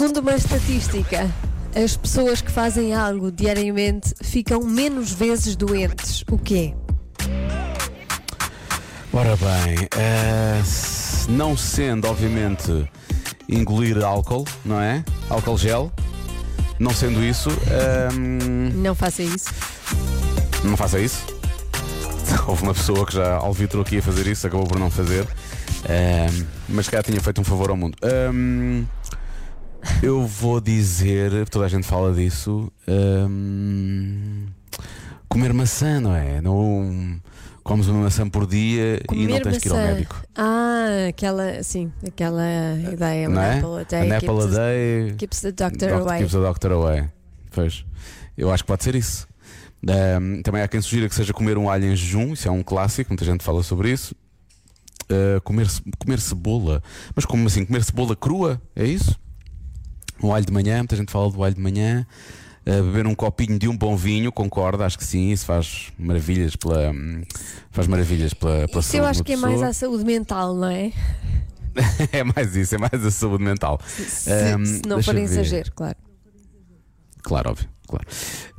Segundo 0.00 0.20
uma 0.20 0.34
estatística, 0.34 1.30
as 1.76 1.94
pessoas 1.94 2.40
que 2.40 2.50
fazem 2.50 2.94
algo 2.94 3.30
diariamente 3.30 4.14
ficam 4.22 4.62
menos 4.62 5.12
vezes 5.12 5.54
doentes. 5.54 6.24
O 6.30 6.38
quê? 6.38 6.74
Ora 9.12 9.36
bem, 9.36 9.86
eh, 9.98 10.62
não 11.28 11.54
sendo, 11.54 12.08
obviamente, 12.08 12.88
engolir 13.46 14.02
álcool, 14.02 14.46
não 14.64 14.80
é? 14.80 15.04
Álcool 15.28 15.58
gel. 15.58 15.92
Não 16.78 16.94
sendo 16.94 17.22
isso, 17.22 17.50
ehm, 17.50 18.72
Não 18.76 18.94
faça 18.94 19.22
isso. 19.22 19.50
não 20.64 20.78
faça 20.78 20.98
isso. 20.98 21.26
Houve 22.48 22.62
uma 22.62 22.72
pessoa 22.72 23.04
que 23.04 23.12
já 23.12 23.34
alvitrou 23.34 23.82
aqui 23.82 23.98
a 23.98 24.02
fazer 24.02 24.26
isso, 24.28 24.46
acabou 24.46 24.66
por 24.66 24.78
não 24.78 24.90
fazer. 24.90 25.26
Ehm, 25.86 26.46
mas 26.70 26.88
que 26.88 26.96
já 26.96 27.02
tinha 27.02 27.20
feito 27.20 27.38
um 27.38 27.44
favor 27.44 27.68
ao 27.68 27.76
mundo. 27.76 27.98
Ehm, 28.02 28.86
eu 30.02 30.26
vou 30.26 30.60
dizer, 30.60 31.48
toda 31.48 31.64
a 31.66 31.68
gente 31.68 31.86
fala 31.86 32.12
disso. 32.14 32.70
ehm, 32.86 34.46
comer 35.28 35.52
maçã, 35.52 36.00
não 36.00 36.14
é? 36.14 36.40
Não 36.40 37.20
comes 37.62 37.86
uma 37.88 38.02
maçã 38.04 38.28
por 38.28 38.46
dia 38.46 39.00
e 39.12 39.26
não 39.26 39.40
tens 39.40 39.58
que 39.58 39.68
ir 39.68 39.72
ao 39.72 39.76
maçã. 39.78 39.92
médico. 39.92 40.22
Ah, 40.34 41.06
aquela, 41.08 41.62
sim, 41.62 41.92
aquela 42.06 42.42
ideia. 42.92 43.28
não 43.28 43.40
an 43.40 43.44
é? 43.44 43.58
apple 43.58 43.80
a 43.80 43.84
day 43.84 44.10
An 44.10 44.16
apple 44.16 44.30
a 44.30 44.34
keeps, 44.40 44.54
day. 44.56 45.14
keeps 45.18 45.40
the 45.40 45.52
doctor 45.52 45.90
Doc- 45.90 46.00
away. 46.00 46.18
Keeps 46.18 46.32
the 46.32 46.40
doctor 46.40 46.72
away. 46.72 47.08
Pois. 47.52 47.84
Eu 48.36 48.50
acho 48.52 48.62
que 48.64 48.68
pode 48.68 48.82
ser 48.84 48.94
isso. 48.94 49.28
Ahm, 49.88 50.42
também 50.42 50.62
há 50.62 50.68
quem 50.68 50.80
sugira 50.80 51.08
que 51.08 51.14
seja 51.14 51.32
comer 51.32 51.56
um 51.58 51.70
alho 51.70 51.84
em 51.86 51.96
jejum, 51.96 52.32
isso 52.32 52.46
é 52.48 52.50
um 52.50 52.62
clássico, 52.62 53.10
muita 53.10 53.24
gente 53.24 53.42
fala 53.44 53.62
sobre 53.62 53.90
isso. 53.90 54.14
Ah, 55.08 55.40
comer, 55.42 55.66
comer 55.98 56.18
cebola. 56.20 56.82
Mas 57.14 57.24
como 57.24 57.46
assim? 57.46 57.64
Comer 57.64 57.84
cebola 57.84 58.14
crua? 58.16 58.60
É 58.74 58.84
isso? 58.84 59.18
Um 60.22 60.34
alho 60.34 60.44
de 60.44 60.52
manhã, 60.52 60.78
muita 60.78 60.96
gente 60.96 61.10
fala 61.10 61.30
do 61.30 61.42
alho 61.42 61.54
de 61.54 61.60
manhã. 61.60 62.06
Ah, 62.66 62.82
beber 62.82 63.06
um 63.06 63.14
copinho 63.14 63.58
de 63.58 63.66
um 63.68 63.76
bom 63.76 63.96
vinho, 63.96 64.30
concordo, 64.30 64.82
acho 64.82 64.98
que 64.98 65.04
sim, 65.04 65.30
isso 65.30 65.46
faz 65.46 65.88
maravilhas 65.98 66.54
pela. 66.56 66.92
Faz 67.70 67.86
maravilhas 67.86 68.34
pela, 68.34 68.68
pela 68.68 68.80
Isso 68.80 68.82
saúde 68.90 68.96
eu 68.98 69.04
acho 69.06 69.24
que 69.24 69.32
é 69.32 69.36
mais 69.36 69.54
pessoa. 69.54 69.70
à 69.70 69.72
saúde 69.72 70.04
mental, 70.04 70.54
não 70.54 70.68
é? 70.68 70.92
é 72.12 72.22
mais 72.22 72.54
isso, 72.54 72.74
é 72.74 72.78
mais 72.78 73.04
a 73.04 73.10
saúde 73.10 73.42
mental. 73.42 73.80
Se, 73.86 74.30
Ahm, 74.30 74.64
se 74.64 74.82
não 74.86 75.02
for 75.02 75.16
exagero, 75.16 75.72
claro. 75.72 75.96
Claro, 77.22 77.50
óbvio, 77.50 77.68
claro. 77.86 78.06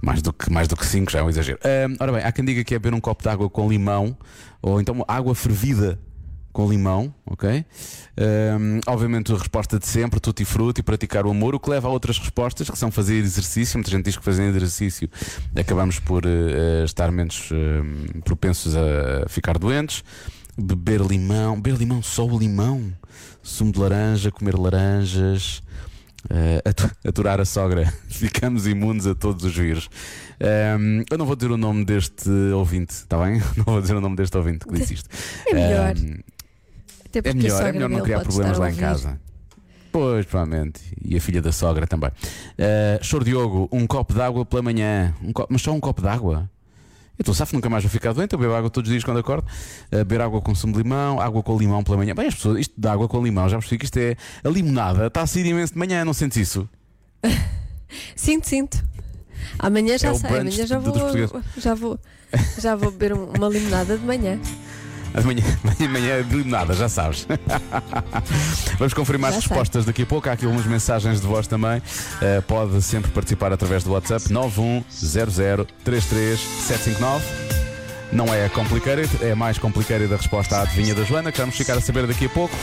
Mais 0.02 0.22
do 0.22 0.34
que 0.34 0.52
mais 0.52 0.68
do 0.68 0.76
que 0.76 0.86
5 0.86 1.12
já 1.12 1.20
é 1.20 1.24
um 1.24 1.30
exagero. 1.30 1.60
Ahm, 1.64 1.96
ora 2.00 2.12
bem, 2.12 2.24
há 2.24 2.32
quem 2.32 2.44
diga 2.44 2.64
que 2.64 2.74
é 2.74 2.80
beber 2.80 2.96
um 2.96 3.00
copo 3.00 3.22
de 3.22 3.30
água 3.30 3.50
com 3.50 3.70
limão, 3.70 4.18
ou 4.62 4.82
então 4.82 5.04
água 5.08 5.36
fervida 5.36 6.00
com 6.52 6.70
limão, 6.70 7.14
ok? 7.26 7.66
Ahm, 8.18 8.80
obviamente 8.88 9.32
a 9.32 9.38
resposta 9.38 9.80
de 9.80 9.88
sempre, 9.88 10.20
tutti 10.20 10.44
frutti, 10.46 10.84
praticar 10.84 11.26
o 11.26 11.30
amor, 11.32 11.56
o 11.56 11.60
que 11.60 11.70
leva 11.70 11.88
a 11.88 11.92
outras 11.92 12.18
respostas, 12.18 12.70
que 12.70 12.78
são 12.78 12.92
fazer 12.92 13.16
exercício. 13.18 13.78
Muita 13.78 13.90
gente 13.92 14.06
diz 14.06 14.18
que 14.18 14.24
fazendo 14.24 14.56
exercício 14.56 15.10
acabamos 15.56 16.00
por 16.00 16.24
eh, 16.26 16.84
estar 16.86 17.12
menos 17.12 17.50
eh, 17.52 18.20
propensos 18.26 18.76
a 18.76 19.28
ficar 19.30 19.58
doentes. 19.58 20.04
Beber 20.58 21.02
limão, 21.02 21.60
beber 21.60 21.78
limão, 21.80 22.02
só 22.04 22.26
o 22.28 22.38
limão, 22.38 22.92
sumo 23.42 23.72
de 23.72 23.80
laranja, 23.80 24.32
comer 24.32 24.56
laranjas. 24.58 25.64
Uh, 26.30 26.62
atu- 26.70 26.92
aturar 27.04 27.42
a 27.42 27.46
sogra, 27.46 27.92
ficamos 28.08 28.68
imunes 28.68 29.08
a 29.08 29.16
todos 29.16 29.44
os 29.44 29.58
vírus. 29.58 29.90
Um, 30.80 31.04
eu 31.10 31.18
não 31.18 31.26
vou 31.26 31.36
dizer 31.36 31.50
o 31.50 31.58
nome 31.58 31.84
deste 31.84 32.30
ouvinte, 32.54 32.94
está 32.94 33.18
bem? 33.18 33.40
Não 33.58 33.64
vou 33.66 33.82
dizer 33.82 33.96
o 33.96 34.02
nome 34.02 34.16
deste 34.16 34.38
ouvinte 34.38 34.64
que 34.66 34.72
disse 34.72 34.94
isto. 34.94 35.10
É 35.48 35.54
melhor. 35.56 35.96
Um, 35.98 36.20
é 37.20 37.34
melhor, 37.34 37.66
é 37.66 37.72
melhor 37.72 37.90
não 37.90 38.02
criar 38.02 38.20
problemas 38.22 38.58
lá 38.58 38.70
em 38.72 38.76
casa. 38.76 39.20
Pois, 39.92 40.26
provavelmente. 40.26 40.80
E 41.04 41.18
a 41.18 41.22
filha 41.22 41.42
da 41.42 41.52
sogra 41.52 41.86
também. 41.86 42.10
Uh, 42.10 43.04
Choro 43.04 43.26
Diogo, 43.26 43.68
um 43.74 43.86
copo 43.86 44.14
de 44.14 44.22
água 44.22 44.46
pela 44.46 44.62
manhã. 44.62 45.14
Um 45.22 45.34
copo- 45.34 45.50
mas 45.52 45.62
só 45.62 45.74
um 45.74 45.80
copo 45.82 46.02
de 46.02 46.08
água? 46.08 46.50
Eu 47.20 47.24
estou 47.24 47.36
safo, 47.36 47.54
nunca 47.54 47.70
mais 47.70 47.84
vou 47.84 47.92
ficar 47.92 48.14
doente. 48.14 48.32
Eu 48.34 48.40
bebo 48.40 48.54
água 48.56 48.70
todos 48.70 48.88
os 48.90 48.94
dias 48.94 49.04
quando 49.04 49.20
acordo. 49.20 49.46
Uh, 49.92 49.98
beber 49.98 50.22
água 50.22 50.42
com 50.42 50.56
sumo 50.56 50.72
de 50.74 50.82
limão, 50.82 51.20
água 51.20 51.44
com 51.44 51.58
limão 51.58 51.84
pela 51.84 51.98
manhã. 51.98 52.16
Bem, 52.16 52.28
as 52.28 52.36
pessoas, 52.36 52.60
isto 52.62 52.74
de 52.80 52.88
água 52.88 53.08
com 53.10 53.22
limão, 53.22 53.50
já 53.50 53.58
percebi 53.58 53.80
que 53.80 53.86
isto 53.86 53.98
é. 53.98 54.16
A 54.44 54.50
limonada 54.50 55.08
está 55.08 55.22
a 55.24 55.28
sair 55.28 55.46
imenso 55.46 55.74
de 55.74 55.80
manhã, 55.80 56.06
não 56.06 56.14
sentes 56.14 56.38
isso? 56.38 56.70
Sinto, 58.16 58.48
sinto. 58.48 58.82
Amanhã 59.60 59.98
já 59.98 60.08
É 60.10 60.12
brunch 60.12 60.28
amanhã 60.38 60.66
já 60.66 60.80
vou, 60.80 60.94
já 61.58 61.76
vou, 61.76 62.00
já 62.58 62.76
vou 62.76 62.92
beber 62.92 63.14
um- 63.14 63.26
uma 63.38 63.50
limonada 63.50 63.98
de 63.98 64.06
manhã. 64.06 64.40
Amanhã, 65.14 65.44
amanhã 65.80 66.24
de 66.24 66.44
nada, 66.46 66.74
já 66.74 66.88
sabes. 66.88 67.28
Vamos 68.80 68.94
confirmar 68.94 69.32
Já 69.32 69.38
as 69.38 69.46
respostas 69.46 69.84
daqui 69.86 70.04
a 70.04 70.06
pouco. 70.06 70.30
Há 70.30 70.34
aqui 70.34 70.46
algumas 70.46 70.66
mensagens 70.66 71.20
de 71.20 71.28
voz 71.28 71.48
também. 71.48 71.80
Uh, 71.80 72.42
pode 72.48 72.82
sempre 72.82 73.12
participar 73.12 73.52
através 73.52 73.84
do 73.84 73.92
WhatsApp 73.92 74.30
910033759. 74.30 77.22
Não 78.12 78.34
é 78.34 78.50
complicated, 78.50 79.10
é 79.22 79.34
mais 79.34 79.58
complicated 79.58 80.14
a 80.14 80.18
resposta 80.18 80.58
à 80.58 80.64
adivinha 80.64 80.94
da 80.94 81.04
Joana, 81.04 81.32
que 81.32 81.40
vamos 81.40 81.56
ficar 81.56 81.78
a 81.78 81.82
saber 81.82 82.06
daqui 82.08 82.26
a 82.26 82.30
pouco. 82.30 82.54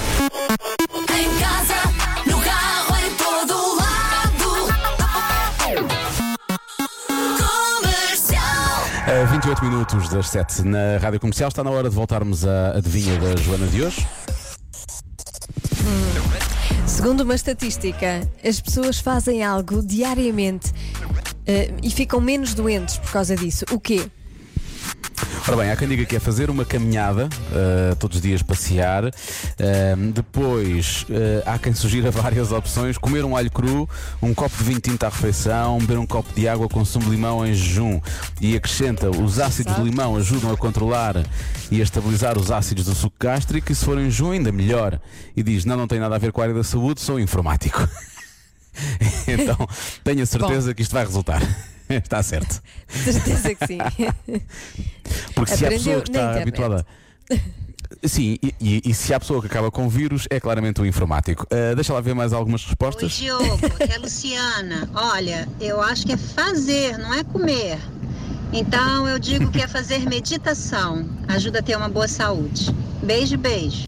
A 9.09 9.25
28 9.25 9.65
minutos 9.65 10.11
das 10.11 10.29
7 10.29 10.65
na 10.65 10.99
Rádio 10.99 11.19
Comercial. 11.19 11.49
Está 11.49 11.65
na 11.65 11.71
hora 11.71 11.89
de 11.89 11.97
voltarmos 11.97 12.47
à 12.47 12.77
adivinha 12.77 13.19
da 13.19 13.35
Joana 13.37 13.67
de 13.67 13.83
hoje. 13.83 14.07
Segundo 16.87 17.23
uma 17.23 17.35
estatística, 17.35 18.21
as 18.45 18.61
pessoas 18.61 19.01
fazem 19.01 19.43
algo 19.43 19.83
diariamente 19.83 20.75
eh, 21.47 21.73
e 21.83 21.91
ficam 21.91 22.21
menos 22.21 22.53
doentes 22.53 22.99
por 22.99 23.11
causa 23.11 23.35
disso. 23.35 23.65
O 23.73 23.81
quê? 23.81 24.11
Ora 25.49 25.57
bem, 25.57 25.71
há 25.71 25.77
quem 25.77 25.89
diga 25.89 26.05
que 26.05 26.15
é 26.15 26.21
fazer 26.21 26.51
uma 26.51 26.63
caminhada, 26.63 27.25
uh, 27.27 27.97
todos 27.97 28.19
os 28.19 28.23
dias 28.23 28.43
passear. 28.43 29.07
Uh, 29.07 30.13
depois, 30.13 31.07
uh, 31.09 31.43
há 31.47 31.59
quem 31.59 31.73
sugira 31.73 32.11
várias 32.13 32.53
opções: 32.53 32.99
comer 32.99 33.25
um 33.25 33.35
alho 33.35 33.51
cru, 33.51 33.89
um 34.21 34.35
copo 34.35 34.55
de 34.59 34.65
vinho 34.65 34.79
tinto 34.79 35.05
à 35.05 35.09
refeição, 35.09 35.79
beber 35.79 35.97
um 35.97 36.07
copo 36.07 36.35
de 36.35 36.47
água 36.47 36.69
com 36.69 36.85
sumo 36.85 37.07
de 37.07 37.13
limão 37.13 37.47
em 37.47 37.55
jejum. 37.55 37.99
E 38.43 38.55
acrescenta: 38.55 39.09
os 39.09 39.39
ácidos 39.41 39.75
de 39.75 39.81
limão 39.81 40.17
ajudam 40.17 40.53
a 40.53 40.57
controlar 40.57 41.17
e 41.71 41.81
a 41.81 41.83
estabilizar 41.83 42.37
os 42.37 42.51
ácidos 42.51 42.85
do 42.85 42.95
suco 42.95 43.17
gástrico. 43.19 43.73
E 43.73 43.75
se 43.75 43.87
for 43.87 43.99
em 43.99 44.11
jejum, 44.11 44.33
ainda 44.33 44.53
melhor. 44.53 45.01
E 45.35 45.43
diz: 45.43 45.65
não, 45.65 45.79
não 45.79 45.89
tem 45.89 45.99
nada 45.99 46.15
a 46.15 46.19
ver 46.19 46.31
com 46.31 46.43
a 46.43 46.45
área 46.45 46.55
da 46.55 46.63
saúde, 46.63 47.01
sou 47.01 47.19
informático. 47.19 47.89
então, 49.27 49.67
tenho 50.05 50.23
a 50.23 50.27
certeza 50.27 50.75
que 50.75 50.83
isto 50.83 50.93
vai 50.93 51.07
resultar. 51.07 51.41
Está 52.03 52.23
certo. 52.23 52.63
Certeza 52.89 53.55
que 53.55 53.67
sim. 53.67 53.79
Porque 55.35 55.57
se 55.57 55.67
há 55.67 55.69
pessoa 55.71 56.01
que 56.03 56.11
está 56.11 56.41
habituada. 56.43 56.87
Sim, 58.05 58.37
e, 58.43 58.55
e- 58.61 58.83
e 58.91 58.95
se 58.95 59.15
há 59.15 59.19
pessoa 59.19 59.41
que 59.41 59.47
acaba 59.47 59.71
com 59.71 59.89
vírus, 59.89 60.27
é 60.29 60.39
claramente 60.39 60.79
o 60.81 60.85
informático. 60.87 61.47
Ah, 61.51 61.75
deixa 61.75 61.93
lá 61.95 62.01
ver 62.03 62.15
mais 62.15 62.35
algumas 62.35 62.61
Oi, 62.63 62.67
respostas. 62.69 63.13
Diogo, 63.13 63.45
aqui 63.67 63.91
é 63.93 63.97
a 63.97 63.99
Luciana. 63.99 64.91
Olha, 64.95 65.49
eu 65.59 65.81
acho 65.81 66.05
que 66.07 66.13
é 66.13 66.17
fazer, 66.19 66.99
não 66.99 67.15
é 67.15 67.25
comer. 67.25 67.79
Então 68.53 69.09
eu 69.09 69.19
digo 69.19 69.51
que 69.51 69.63
é 69.63 69.67
fazer 69.67 70.01
meditação. 70.01 71.09
Ajuda 71.29 71.61
a 71.61 71.63
ter 71.63 71.77
uma 71.77 71.89
boa 71.89 72.07
saúde. 72.07 72.71
Beijo, 73.03 73.39
beijo. 73.39 73.85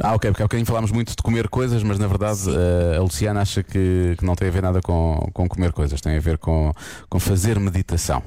Ah, 0.00 0.14
ok, 0.14 0.30
porque 0.30 0.42
há 0.42 0.46
bocadinho 0.46 0.66
falámos 0.66 0.92
muito 0.92 1.10
de 1.10 1.22
comer 1.22 1.48
coisas, 1.48 1.82
mas 1.82 1.98
na 1.98 2.06
verdade 2.06 2.40
ah, 2.50 2.98
a 2.98 3.02
Luciana 3.02 3.40
acha 3.40 3.62
que, 3.62 4.14
que 4.18 4.24
não 4.24 4.34
tem 4.34 4.48
a 4.48 4.50
ver 4.50 4.62
nada 4.62 4.80
com, 4.82 5.28
com 5.32 5.48
comer 5.48 5.72
coisas, 5.72 6.00
tem 6.00 6.16
a 6.16 6.20
ver 6.20 6.38
com, 6.38 6.72
com 7.08 7.18
fazer 7.18 7.58
meditação. 7.58 8.22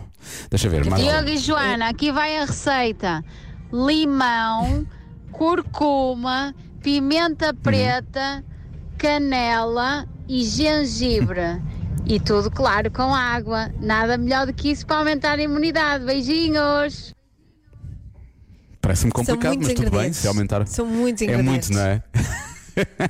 Deixa 0.49 0.67
ver, 0.67 0.85
mais 0.85 1.03
Diogo 1.03 1.29
e 1.29 1.37
Joana, 1.37 1.89
aqui 1.89 2.11
vai 2.11 2.37
a 2.37 2.45
receita: 2.45 3.23
limão, 3.71 4.85
curcuma, 5.31 6.53
pimenta 6.81 7.53
preta, 7.53 8.43
canela 8.97 10.07
e 10.27 10.43
gengibre. 10.43 11.61
E 12.05 12.19
tudo, 12.19 12.49
claro, 12.49 12.89
com 12.89 13.13
água. 13.13 13.69
Nada 13.79 14.17
melhor 14.17 14.47
do 14.47 14.53
que 14.53 14.71
isso 14.71 14.85
para 14.85 14.97
aumentar 14.97 15.37
a 15.37 15.41
imunidade. 15.43 16.05
Beijinhos! 16.05 17.13
Parece-me 18.89 19.11
complicado, 19.11 19.55
mas 19.61 19.73
tudo 19.73 19.91
bem, 19.91 20.11
se 20.11 20.27
aumentar. 20.27 20.65
São 20.67 20.83
muitos 20.83 21.21
É 21.21 21.25
ingredientes. 21.25 21.69
muito, 21.69 21.79
não 21.79 21.85
é? 21.85 22.03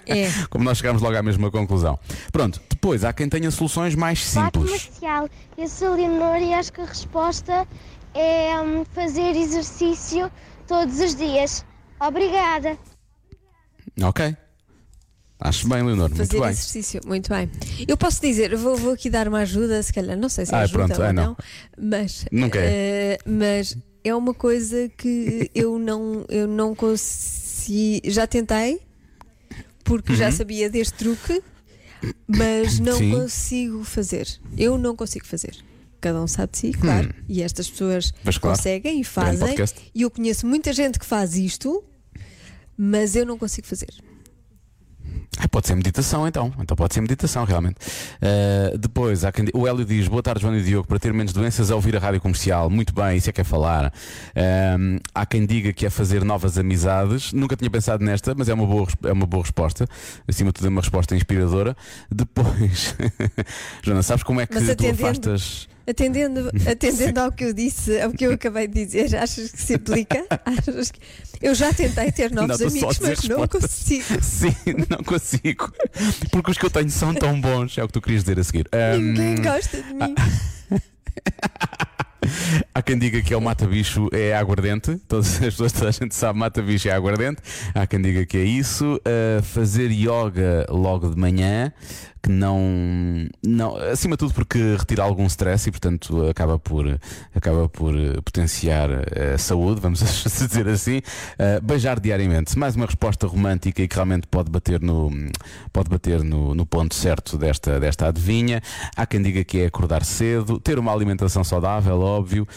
É. 0.07 0.29
Como 0.49 0.63
nós 0.63 0.79
chegámos 0.79 0.99
logo 1.01 1.15
à 1.15 1.21
mesma 1.21 1.51
conclusão. 1.51 1.99
Pronto, 2.31 2.59
depois 2.69 3.03
há 3.03 3.13
quem 3.13 3.29
tenha 3.29 3.51
soluções 3.51 3.93
mais 3.93 4.25
simples. 4.25 4.65
comercial. 4.65 5.29
Eu 5.55 5.67
sou 5.69 5.93
a 5.93 5.95
Leonor 5.95 6.37
e 6.41 6.53
acho 6.55 6.73
que 6.73 6.81
a 6.81 6.85
resposta 6.85 7.67
é 8.15 8.59
hum, 8.61 8.83
fazer 8.95 9.35
exercício 9.35 10.31
todos 10.67 10.99
os 10.99 11.13
dias. 11.15 11.63
Obrigada. 12.01 12.77
Ok. 14.01 14.35
Acho 15.39 15.69
bem, 15.69 15.83
Leonor, 15.83 16.09
muito 16.09 16.17
Fazer 16.17 16.39
bem. 16.39 16.49
exercício, 16.49 17.01
muito 17.05 17.29
bem. 17.29 17.49
Eu 17.87 17.95
posso 17.95 18.19
dizer, 18.21 18.55
vou, 18.57 18.75
vou 18.75 18.93
aqui 18.93 19.09
dar 19.09 19.27
uma 19.27 19.39
ajuda, 19.39 19.81
se 19.83 19.93
calhar, 19.93 20.17
não 20.17 20.27
sei 20.29 20.45
se 20.47 20.53
Ah, 20.55 20.61
ajuda 20.61 20.85
pronto, 20.87 20.99
ou 21.01 21.07
ah, 21.07 21.13
não, 21.13 21.23
não. 21.27 21.37
mas, 21.79 22.25
Nunca 22.31 22.59
é. 22.59 22.67
eh, 23.13 23.17
mas 23.25 23.77
é 24.03 24.15
uma 24.15 24.33
coisa 24.33 24.89
que 24.97 25.49
eu 25.53 25.77
não, 25.79 26.25
eu 26.29 26.47
não 26.47 26.73
consigo. 26.75 28.09
Já 28.09 28.25
tentei, 28.25 28.81
porque 29.83 30.15
já 30.15 30.31
sabia 30.31 30.69
deste 30.69 30.93
truque, 30.93 31.41
mas 32.27 32.79
não 32.79 32.93
Uhum. 32.93 32.97
Sim. 32.99 33.11
consigo 33.11 33.83
fazer. 33.83 34.27
Eu 34.57 34.77
não 34.77 34.95
consigo 34.95 35.25
fazer. 35.25 35.55
Cada 36.01 36.21
um 36.21 36.27
sabe 36.27 36.53
de 36.53 36.57
si, 36.59 36.71
claro. 36.71 37.13
E 37.27 37.41
estas 37.43 37.69
pessoas 37.69 38.07
Hum. 38.11 38.19
Mas 38.23 38.37
claro, 38.37 38.57
conseguem 38.57 39.01
e 39.01 39.03
fazem. 39.03 39.55
E 39.93 40.03
eu 40.03 40.09
conheço 40.09 40.47
muita 40.47 40.71
gente 40.71 40.97
que 40.97 41.05
faz 41.05 41.35
isto, 41.35 41.83
mas 42.77 43.15
eu 43.15 43.25
não 43.25 43.37
consigo 43.37 43.67
fazer. 43.67 43.93
Ah, 45.41 45.47
pode 45.47 45.67
ser 45.67 45.75
meditação 45.75 46.27
então. 46.27 46.51
Então 46.59 46.75
pode 46.75 46.93
ser 46.93 46.99
meditação, 46.99 47.45
realmente. 47.45 47.77
Uh, 48.21 48.77
depois, 48.77 49.23
há 49.23 49.31
quem 49.31 49.45
o 49.53 49.65
Hélio 49.65 49.85
diz: 49.85 50.09
Boa 50.09 50.21
tarde, 50.21 50.41
Joana 50.41 50.57
e 50.57 50.63
Diogo. 50.63 50.85
Para 50.85 50.99
ter 50.99 51.13
menos 51.13 51.31
doenças 51.31 51.71
é 51.71 51.75
ouvir 51.75 51.95
a 51.95 51.99
rádio 51.99 52.19
comercial. 52.19 52.69
Muito 52.69 52.93
bem, 52.93 53.15
isso 53.15 53.29
é 53.29 53.33
que 53.33 53.39
é 53.39 53.43
falar. 53.45 53.93
Um, 54.77 54.97
há 55.15 55.25
quem 55.25 55.45
diga 55.45 55.71
que 55.71 55.85
é 55.85 55.89
fazer 55.89 56.25
novas 56.25 56.57
amizades. 56.57 57.31
Nunca 57.31 57.55
tinha 57.55 57.69
pensado 57.69 58.03
nesta, 58.03 58.35
mas 58.35 58.49
é 58.49 58.53
uma 58.53 58.65
boa, 58.65 58.85
é 59.05 59.13
uma 59.13 59.25
boa 59.25 59.43
resposta. 59.43 59.87
Acima 60.27 60.49
de 60.49 60.55
tudo, 60.55 60.67
é 60.67 60.69
uma 60.69 60.81
resposta 60.81 61.15
inspiradora. 61.15 61.75
Depois, 62.11 62.95
Joana, 63.81 64.03
sabes 64.03 64.23
como 64.23 64.41
é 64.41 64.45
que 64.45 64.75
tu 64.75 64.87
afastas. 64.89 65.69
Atendendo, 65.89 66.51
atendendo 66.69 67.19
ao 67.19 67.31
que 67.31 67.45
eu 67.45 67.53
disse, 67.53 67.99
ao 67.99 68.11
que 68.11 68.25
eu 68.25 68.33
acabei 68.33 68.67
de 68.67 68.85
dizer, 68.85 69.15
achas 69.15 69.51
que 69.51 69.59
se 69.59 69.73
aplica? 69.73 70.23
Achas 70.45 70.91
que... 70.91 70.99
Eu 71.41 71.55
já 71.55 71.73
tentei 71.73 72.11
ter 72.11 72.31
novos 72.31 72.61
amigos, 72.61 72.99
mas 72.99 73.23
não 73.23 73.47
consigo. 73.47 74.03
Sim, 74.21 74.55
não 74.89 75.03
consigo. 75.03 75.71
Porque 76.31 76.51
os 76.51 76.57
que 76.57 76.65
eu 76.65 76.69
tenho 76.69 76.89
são 76.89 77.13
tão 77.13 77.39
bons. 77.39 77.77
É 77.77 77.83
o 77.83 77.87
que 77.87 77.93
tu 77.93 78.01
querias 78.01 78.23
dizer 78.23 78.39
a 78.39 78.43
seguir. 78.43 78.67
Um, 78.73 78.99
Ninguém 78.99 79.41
gosta 79.41 79.81
de 79.81 79.93
mim. 79.93 80.15
Há 82.73 82.81
quem 82.81 82.97
diga 82.97 83.21
que 83.21 83.33
é 83.33 83.37
o 83.37 83.41
mata-bicho 83.41 84.09
é 84.11 84.35
aguardente. 84.35 84.97
Todas 85.07 85.33
as 85.33 85.39
pessoas, 85.39 85.71
toda 85.71 85.89
a 85.89 85.91
gente 85.91 86.13
sabe, 86.13 86.37
mata-bicho 86.37 86.87
é 86.89 86.91
aguardente. 86.91 87.41
Há 87.73 87.87
quem 87.87 88.01
diga 88.01 88.25
que 88.25 88.37
é 88.37 88.43
isso. 88.43 88.95
Uh, 88.97 89.41
fazer 89.41 89.91
yoga 89.91 90.65
logo 90.69 91.09
de 91.09 91.19
manhã, 91.19 91.71
que 92.21 92.29
não, 92.29 92.59
não. 93.43 93.77
Acima 93.77 94.15
de 94.15 94.19
tudo, 94.19 94.33
porque 94.33 94.75
retira 94.77 95.03
algum 95.03 95.25
stress 95.25 95.67
e, 95.67 95.71
portanto, 95.71 96.27
acaba 96.27 96.59
por, 96.59 96.99
acaba 97.33 97.69
por 97.69 97.95
uh, 97.95 98.21
potenciar 98.21 98.89
a 99.33 99.37
saúde, 99.37 99.81
vamos 99.81 99.99
dizer 100.23 100.67
assim. 100.67 100.97
Uh, 100.97 101.61
beijar 101.63 101.99
diariamente. 101.99 102.57
Mais 102.57 102.75
uma 102.75 102.85
resposta 102.85 103.27
romântica 103.27 103.81
e 103.81 103.87
que 103.87 103.95
realmente 103.95 104.27
pode 104.27 104.51
bater 104.51 104.81
no, 104.81 105.11
pode 105.71 105.89
bater 105.89 106.23
no, 106.23 106.53
no 106.53 106.65
ponto 106.65 106.93
certo 106.95 107.37
desta, 107.37 107.79
desta 107.79 108.07
adivinha. 108.07 108.61
Há 108.95 109.05
quem 109.05 109.21
diga 109.21 109.43
que 109.43 109.61
é 109.61 109.65
acordar 109.65 110.03
cedo, 110.03 110.59
ter 110.59 110.77
uma 110.77 110.93
alimentação 110.93 111.43
saudável, 111.43 111.99
óbvio. 111.99 112.47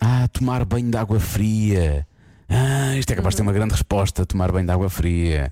Ah, 0.00 0.26
tomar 0.28 0.64
banho 0.64 0.90
de 0.90 0.96
água 0.96 1.20
fria. 1.20 2.06
Ah, 2.54 2.96
isto 2.98 3.10
é 3.12 3.16
capaz 3.16 3.32
de 3.34 3.38
ter 3.38 3.42
uma 3.42 3.52
grande 3.52 3.72
resposta: 3.72 4.26
tomar 4.26 4.52
banho 4.52 4.66
de 4.66 4.72
água 4.72 4.90
fria. 4.90 5.50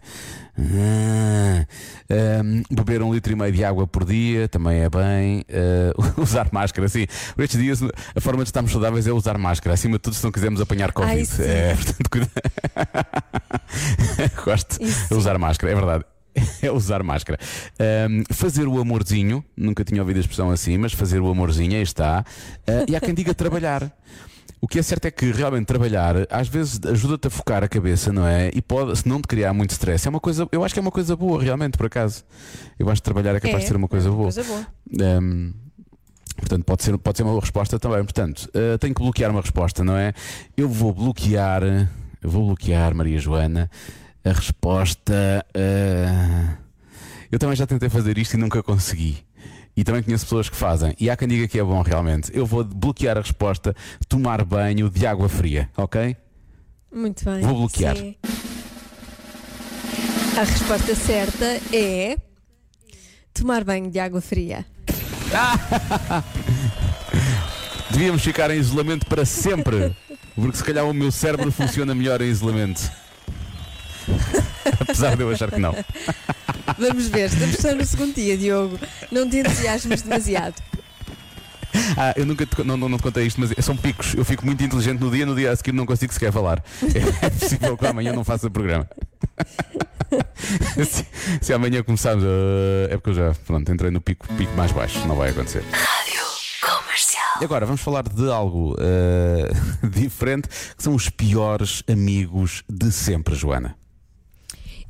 Ah, 0.59 1.67
ahm, 2.11 2.63
beber 2.71 3.03
um 3.03 3.13
litro 3.15 3.33
e 3.33 3.37
meio 3.37 3.53
de 3.53 3.65
água 3.65 3.87
por 3.87 4.05
dia 4.05 4.49
também 4.49 4.81
é 4.81 4.91
bem. 4.91 5.45
Ah, 5.51 5.93
usar 6.21 6.49
máscara, 6.53 6.89
sim. 6.89 7.07
Por 7.35 7.43
estes 7.45 7.59
dias, 7.61 7.81
a 8.15 8.21
forma 8.21 8.43
de 8.43 8.49
estarmos 8.49 8.71
saudáveis 8.73 9.07
é 9.07 9.13
usar 9.13 9.39
máscara. 9.39 9.75
Acima 9.75 9.95
de 9.97 10.01
tudo, 10.01 10.15
se 10.15 10.23
não 10.25 10.31
quisermos 10.31 10.61
apanhar 10.61 10.93
Covid. 10.93 11.19
Ai, 11.19 11.25
sim. 11.25 11.43
é, 11.43 11.75
portanto, 11.75 12.11
cuida- 12.11 12.31
Gosto 14.45 14.79
de 14.79 15.15
usar 15.15 15.39
máscara, 15.39 15.73
é 15.73 15.75
verdade. 15.75 16.05
É 16.63 16.71
usar 16.71 17.03
máscara. 17.03 17.39
Ahm, 17.79 18.23
fazer 18.33 18.69
o 18.69 18.81
amorzinho, 18.81 19.45
nunca 19.57 19.83
tinha 19.83 20.01
ouvido 20.01 20.19
a 20.19 20.21
expressão 20.21 20.49
assim, 20.51 20.79
mas 20.79 20.93
fazer 20.93 21.19
o 21.21 21.29
amorzinho, 21.29 21.75
aí 21.75 21.83
está. 21.83 22.25
Ah, 22.69 22.85
e 22.89 22.95
há 22.95 23.01
quem 23.01 23.13
diga 23.15 23.35
trabalhar. 23.35 23.91
O 24.61 24.69
que 24.69 24.79
é 24.79 24.83
certo 24.83 25.07
é 25.07 25.11
que 25.11 25.31
realmente 25.33 25.67
trabalhar 25.67 26.15
às 26.31 26.47
vezes 26.47 26.79
ajuda-te 26.85 27.29
a 27.29 27.31
focar 27.31 27.65
a 27.65 27.69
cabeça, 27.69 28.13
não 28.13 28.27
é? 28.27 28.51
E 28.55 28.61
pode, 28.61 28.95
se 28.99 29.09
não 29.09 29.21
te 29.21 29.27
criar 29.27 29.55
muito 29.55 29.71
stress, 29.71 30.07
é 30.07 30.11
uma 30.11 30.21
coisa, 30.21 30.47
eu 30.53 30.63
acho 30.63 30.75
que 30.75 30.79
é 30.79 30.83
uma 30.83 30.91
coisa 30.91 31.17
boa, 31.17 31.43
realmente, 31.43 31.79
por 31.79 31.87
acaso. 31.87 32.25
Eu 32.79 32.91
acho 32.91 33.01
que 33.01 33.05
trabalhar 33.05 33.35
é 33.35 33.41
capaz 33.41 33.57
É, 33.57 33.59
de 33.61 33.69
ser 33.69 33.77
uma 33.77 33.89
coisa 33.89 34.09
é 34.09 34.11
uma 34.11 34.17
boa. 34.19 34.33
coisa 34.33 34.45
boa. 34.45 34.67
Um, 35.23 35.53
portanto, 36.37 36.65
pode 36.65 36.83
ser, 36.85 36.99
pode 36.99 37.17
ser 37.17 37.23
uma 37.23 37.31
boa 37.33 37.41
resposta 37.41 37.79
também. 37.79 38.03
Portanto, 38.05 38.51
uh, 38.55 38.77
tenho 38.79 38.95
que 38.95 39.03
bloquear 39.03 39.31
uma 39.31 39.41
resposta, 39.41 39.83
não 39.83 39.97
é? 39.97 40.13
Eu 40.57 40.69
vou 40.69 40.93
bloquear, 40.93 41.63
eu 42.23 42.31
vou 42.31 42.45
bloquear, 42.47 42.95
Maria 42.95 43.19
Joana, 43.19 43.71
a 44.23 44.31
resposta. 44.33 45.15
uh, 45.57 46.57
eu 47.33 47.39
também 47.39 47.57
já 47.57 47.67
tentei 47.67 47.89
fazer 47.89 48.19
isto 48.19 48.35
e 48.35 48.37
nunca 48.37 48.63
consegui. 48.63 49.25
E 49.77 49.85
também 49.85 50.03
conheço 50.03 50.25
pessoas 50.25 50.49
que 50.49 50.57
fazem. 50.57 50.95
E 50.99 51.09
há 51.09 51.17
quem 51.17 51.29
diga 51.29 51.49
que 51.49 51.59
é 51.59 51.63
bom 51.63 51.81
realmente. 51.83 52.31
Eu 52.35 52.45
vou 52.45 52.65
bloquear 52.65 53.17
a 53.17 53.21
resposta 53.21 53.75
tomar 54.09 54.45
banho 54.45 54.91
de 54.91 55.07
água 55.07 55.29
fria, 55.29 55.71
ok? 55.77 56.17
Muito 56.93 57.25
bem. 57.25 57.41
Vou 57.41 57.55
bloquear. 57.55 57.97
Sim. 57.97 58.17
A 60.37 60.45
resposta 60.45 60.95
certa 60.95 61.45
é 61.73 62.17
tomar 63.33 63.65
banho 63.65 63.91
de 63.91 63.99
água 63.99 64.21
fria. 64.21 64.67
Devíamos 67.91 68.23
ficar 68.23 68.51
em 68.51 68.59
isolamento 68.59 69.07
para 69.07 69.25
sempre. 69.25 69.95
Porque 70.35 70.57
se 70.57 70.65
calhar 70.65 70.85
o 70.85 70.95
meu 70.95 71.11
cérebro 71.11 71.51
funciona 71.53 71.95
melhor 71.95 72.21
em 72.23 72.29
isolamento. 72.29 72.91
Apesar 74.81 75.17
de 75.17 75.23
eu 75.23 75.31
achar 75.31 75.51
que 75.51 75.61
não. 75.61 75.75
Vamos 76.81 77.09
ver, 77.09 77.27
estamos 77.27 77.57
só 77.57 77.75
no 77.75 77.85
segundo 77.85 78.15
dia, 78.15 78.39
Diogo. 78.39 78.79
Não 79.13 79.29
te 79.29 79.37
entusiasmes 79.37 80.01
demasiado. 80.01 80.55
Ah, 81.95 82.15
eu 82.17 82.25
nunca 82.25 82.47
te, 82.47 82.65
não, 82.65 82.75
não, 82.75 82.89
não 82.89 82.97
te 82.97 83.03
contei 83.03 83.27
isto, 83.27 83.39
mas 83.39 83.53
são 83.63 83.77
picos. 83.77 84.15
Eu 84.15 84.25
fico 84.25 84.47
muito 84.47 84.65
inteligente 84.65 84.99
no 84.99 85.11
dia, 85.11 85.27
no 85.27 85.37
dia 85.37 85.53
a 85.53 85.57
seguir 85.57 85.73
não 85.73 85.85
consigo 85.85 86.11
sequer 86.11 86.33
falar. 86.33 86.65
É 87.21 87.29
possível 87.29 87.77
que 87.77 87.87
amanhã 87.87 88.15
não 88.15 88.25
faça 88.25 88.49
programa. 88.49 88.89
se, 90.89 91.07
se 91.43 91.53
amanhã 91.53 91.83
começarmos, 91.83 92.25
ah, 92.25 92.89
é 92.91 92.97
porque 92.97 93.11
eu 93.11 93.15
já 93.15 93.35
pronto, 93.47 93.71
entrei 93.71 93.91
no 93.91 94.01
pico, 94.01 94.27
pico 94.35 94.53
mais 94.57 94.73
baixo, 94.73 95.07
não 95.07 95.17
vai 95.17 95.31
acontecer. 95.31 95.63
Rádio 95.71 96.23
Comercial. 96.63 97.43
E 97.43 97.45
agora 97.45 97.67
vamos 97.67 97.83
falar 97.83 98.05
de 98.05 98.31
algo 98.31 98.75
ah, 98.79 99.53
diferente, 99.87 100.49
que 100.49 100.83
são 100.83 100.95
os 100.95 101.11
piores 101.11 101.83
amigos 101.87 102.65
de 102.67 102.91
sempre, 102.91 103.35
Joana. 103.35 103.77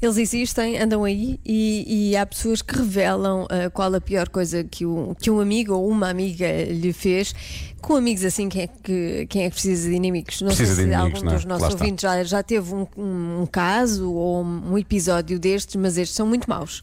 Eles 0.03 0.17
existem, 0.17 0.79
andam 0.79 1.05
aí 1.05 1.39
e, 1.45 2.11
e 2.13 2.17
há 2.17 2.25
pessoas 2.25 2.63
que 2.63 2.75
revelam 2.75 3.47
ah, 3.51 3.69
qual 3.69 3.95
a 3.95 4.01
pior 4.01 4.29
coisa 4.31 4.65
que 4.65 4.87
um, 4.87 5.15
que 5.15 5.31
um 5.31 5.41
amigo 5.41 5.75
ou 5.75 5.87
uma 5.89 6.09
amiga 6.09 6.47
lhe 6.65 6.93
fez. 6.93 7.35
Com 7.83 7.97
amigos 7.97 8.25
assim, 8.25 8.49
quem 8.49 8.63
é 8.63 8.67
que, 8.67 9.27
quem 9.29 9.43
é 9.43 9.49
que 9.51 9.53
precisa 9.53 9.91
de 9.91 9.95
inimigos? 9.97 10.41
Não 10.41 10.49
Precisa 10.49 10.75
sei 10.75 10.85
de 10.87 10.91
se 10.91 10.97
inimigos, 10.97 11.15
algum 11.19 11.27
não 11.27 11.33
é? 11.33 11.37
dos 11.37 11.45
nossos 11.45 11.69
Lá 11.69 11.73
ouvintes 11.75 12.03
já, 12.03 12.25
já 12.25 12.43
teve 12.43 12.75
um, 12.75 12.87
um- 12.97 13.43
um 13.43 13.47
caso 13.47 14.11
ou 14.13 14.43
um 14.43 14.79
episódio 14.79 15.39
destes, 15.39 15.77
mas 15.77 15.99
estes 15.99 16.17
são 16.17 16.27
muito 16.27 16.49
maus. 16.49 16.83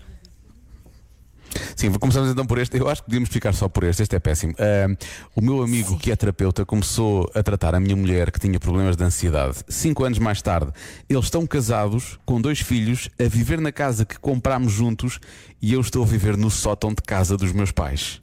Sim, 1.76 1.92
começamos 1.94 2.30
então 2.32 2.46
por 2.46 2.58
este. 2.58 2.78
Eu 2.78 2.88
acho 2.90 3.02
que 3.02 3.06
podíamos 3.08 3.30
ficar 3.30 3.54
só 3.54 3.68
por 3.70 3.84
este. 3.84 4.04
Este 4.04 4.16
é 4.16 4.20
péssimo. 4.20 4.54
Ah, 4.60 4.88
o 5.36 5.42
meu 5.42 5.62
amigo, 5.64 5.98
que 5.98 6.12
é 6.12 6.16
terapeuta, 6.16 6.66
começou 6.66 7.30
a 7.34 7.42
tratar 7.44 7.74
a 7.76 7.80
minha 7.80 7.96
mulher 7.96 8.32
que 8.32 8.40
tinha 8.40 8.60
problemas 8.60 8.96
de 8.98 9.04
ansiedade. 9.04 9.58
Cinco 9.68 10.04
anos 10.04 10.20
mais 10.20 10.42
tarde, 10.42 10.72
eles 11.10 11.26
estão 11.26 11.46
casados, 11.48 12.20
com 12.26 12.40
dois 12.42 12.60
filhos, 12.60 13.10
a 13.20 13.24
viver 13.28 13.60
na 13.62 13.72
casa 13.72 14.06
que 14.06 14.18
comprámos 14.20 14.72
juntos 14.74 15.20
e 15.62 15.74
eu 15.74 15.82
estou 15.82 16.04
a 16.04 16.06
viver 16.06 16.36
no 16.38 16.50
sótão 16.52 16.90
de 16.90 17.02
casa 17.02 17.38
dos 17.38 17.52
meus 17.52 17.72
pais. 17.72 18.20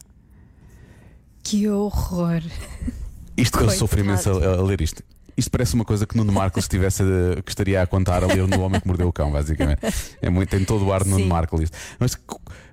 Que 1.42 1.68
horror! 1.68 2.40
Isto 3.36 3.58
que 3.58 3.64
eu 3.64 3.70
sofro 3.70 3.98
imenso 4.00 4.30
a, 4.30 4.58
a 4.58 4.62
ler 4.62 4.80
isto. 4.80 5.02
Isto 5.36 5.50
parece 5.50 5.74
uma 5.74 5.84
coisa 5.84 6.06
que 6.06 6.16
Nuno 6.16 6.32
Marco 6.32 6.60
estivesse 6.60 7.02
a- 7.02 7.42
que 7.42 7.50
estaria 7.50 7.82
a 7.82 7.86
contar 7.86 8.22
a 8.22 8.26
ler 8.28 8.46
no 8.46 8.60
Homem 8.60 8.80
que 8.80 8.86
Mordeu 8.86 9.08
o 9.08 9.12
Cão, 9.12 9.32
basicamente. 9.32 9.80
É 10.22 10.30
muito, 10.30 10.50
tem 10.50 10.64
todo 10.64 10.84
o 10.86 10.92
ar 10.92 11.02
de 11.02 11.10
Nuno 11.10 11.24
Sim. 11.24 11.28
Marco 11.28 11.60
isto. 11.60 11.76
Mas 11.98 12.16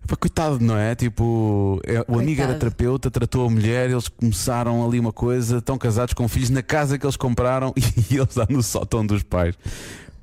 pá, 0.07 0.15
coitado, 0.15 0.59
não 0.59 0.77
é? 0.77 0.93
Tipo, 0.95 1.79
é- 1.85 2.03
o 2.07 2.19
amigo 2.19 2.41
era 2.41 2.53
terapeuta, 2.55 3.09
tratou 3.11 3.47
a 3.47 3.49
mulher, 3.49 3.89
eles 3.89 4.07
começaram 4.07 4.85
ali 4.85 4.99
uma 4.99 5.11
coisa, 5.13 5.57
estão 5.57 5.77
casados 5.77 6.13
com 6.13 6.27
filhos 6.27 6.49
na 6.49 6.61
casa 6.61 6.97
que 6.97 7.05
eles 7.05 7.15
compraram 7.17 7.73
e 8.09 8.15
ele 8.15 8.23
está 8.23 8.45
no 8.49 8.61
sótão 8.63 9.05
dos 9.05 9.23
pais. 9.23 9.55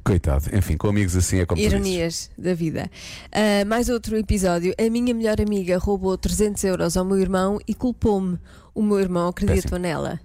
Coitado, 0.05 0.45
enfim, 0.57 0.77
com 0.77 0.89
amigos 0.89 1.15
assim 1.17 1.39
é 1.41 1.45
como. 1.47 1.61
Ironias 1.61 2.31
da 2.39 2.55
vida. 2.55 2.91
Ah, 3.31 3.65
mais 3.67 3.91
outro 3.91 4.17
episódio. 4.17 4.73
A 4.79 4.89
minha 4.89 5.13
melhor 5.13 5.39
amiga 5.41 5.77
roubou 5.77 6.17
300 6.17 6.65
euros 6.65 6.97
ao 6.97 7.05
meu 7.05 7.19
irmão 7.19 7.59
e 7.69 7.75
culpou-me. 7.75 8.39
O 8.75 8.83
meu 8.83 8.99
irmão 9.01 9.29
acreditou 9.29 9.63
Péssimo. 9.73 9.79
nela. 9.81 10.19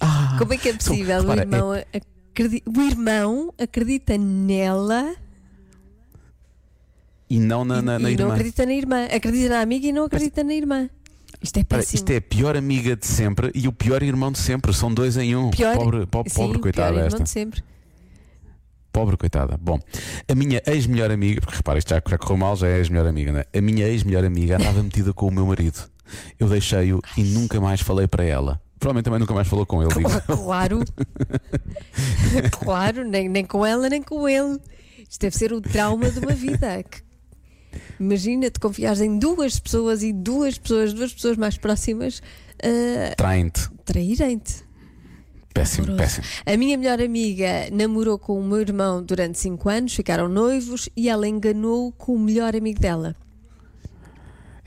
Ah, 0.00 0.36
Como 0.38 0.52
é 0.54 0.56
que 0.56 0.68
é 0.68 0.72
possível? 0.74 1.20
repara, 1.20 1.40
o, 1.40 1.42
irmão 1.42 1.72
acredi- 2.32 2.62
o 2.64 2.80
irmão 2.80 3.54
acredita 3.58 4.16
nela 4.16 5.14
E 7.30 7.38
não 7.38 7.64
na, 7.64 7.78
e, 7.78 7.82
na, 7.82 7.98
na 8.00 8.10
e 8.10 8.16
não 8.16 8.32
acredita 8.32 8.66
na 8.66 8.72
irmã. 8.74 9.04
Acredita 9.04 9.48
na 9.50 9.60
amiga 9.60 9.86
e 9.86 9.92
não 9.92 10.04
acredita 10.04 10.42
na 10.42 10.52
irmã. 10.52 10.90
Isto 11.40 11.58
é 11.58 11.64
péssimo. 11.64 11.94
isto 11.94 12.10
é 12.10 12.16
a 12.16 12.20
pior 12.20 12.56
amiga 12.56 12.96
de 12.96 13.06
sempre 13.06 13.50
e 13.54 13.66
o 13.68 13.72
pior 13.72 14.02
irmão 14.02 14.32
de 14.32 14.38
sempre. 14.38 14.74
São 14.74 14.92
dois 14.92 15.16
em 15.16 15.36
um. 15.36 15.50
Pior, 15.50 15.76
pobre, 15.76 16.06
pobre, 16.06 16.30
sim, 16.30 16.36
pobre 16.36 16.52
pior 16.54 16.62
coitada 16.62 16.90
irmão 16.90 17.06
esta. 17.06 17.22
de 17.22 17.30
sempre. 17.30 17.62
Pobre 18.92 19.16
coitada. 19.16 19.56
Bom, 19.56 19.78
a 20.28 20.34
minha 20.34 20.60
ex-melhor 20.66 21.12
amiga, 21.12 21.40
porque 21.40 21.56
repara, 21.56 21.78
isto 21.78 21.90
já, 21.90 22.02
já 22.04 22.18
correu 22.18 22.36
mal, 22.36 22.56
já 22.56 22.66
é 22.66 22.78
ex-melhor 22.78 23.06
amiga, 23.06 23.32
né? 23.32 23.44
A 23.54 23.60
minha 23.60 23.86
ex-melhor 23.86 24.24
amiga 24.24 24.56
andava 24.56 24.82
metida 24.82 25.12
com 25.12 25.28
o 25.28 25.30
meu 25.30 25.46
marido. 25.46 25.78
Eu 26.38 26.48
deixei-o 26.48 27.00
e 27.16 27.22
nunca 27.22 27.60
mais 27.60 27.80
falei 27.80 28.08
para 28.08 28.24
ela. 28.24 28.60
Provavelmente 28.80 29.04
também 29.04 29.20
nunca 29.20 29.32
mais 29.34 29.46
falou 29.46 29.64
com 29.64 29.80
ele. 29.82 29.92
Claro. 30.26 30.80
claro, 32.60 33.04
nem, 33.08 33.28
nem 33.28 33.44
com 33.44 33.64
ela, 33.64 33.88
nem 33.88 34.02
com 34.02 34.28
ele. 34.28 34.58
Isto 35.08 35.20
deve 35.20 35.36
ser 35.36 35.52
o 35.52 35.60
trauma 35.60 36.10
de 36.10 36.18
uma 36.18 36.32
vida. 36.32 36.82
Que- 36.82 37.09
Imagina-te 37.98 38.58
confiares 38.58 39.00
em 39.00 39.18
duas 39.18 39.58
pessoas 39.60 40.02
e 40.02 40.12
duas 40.12 40.58
pessoas, 40.58 40.92
duas 40.92 41.12
pessoas 41.12 41.36
mais 41.36 41.56
próximas, 41.58 42.22
ah, 42.62 43.14
Traem-te. 43.16 43.68
traírem-te. 43.84 44.68
Péssimo, 45.52 45.88
Horroroso. 45.88 46.16
péssimo. 46.20 46.26
A 46.46 46.56
minha 46.56 46.78
melhor 46.78 47.00
amiga 47.02 47.68
namorou 47.72 48.18
com 48.18 48.38
o 48.38 48.42
meu 48.44 48.60
irmão 48.60 49.02
durante 49.02 49.36
5 49.38 49.68
anos, 49.68 49.94
ficaram 49.94 50.28
noivos 50.28 50.88
e 50.96 51.08
ela 51.08 51.26
enganou 51.26 51.90
com 51.92 52.14
o 52.14 52.18
melhor 52.18 52.54
amigo 52.54 52.78
dela. 52.80 53.16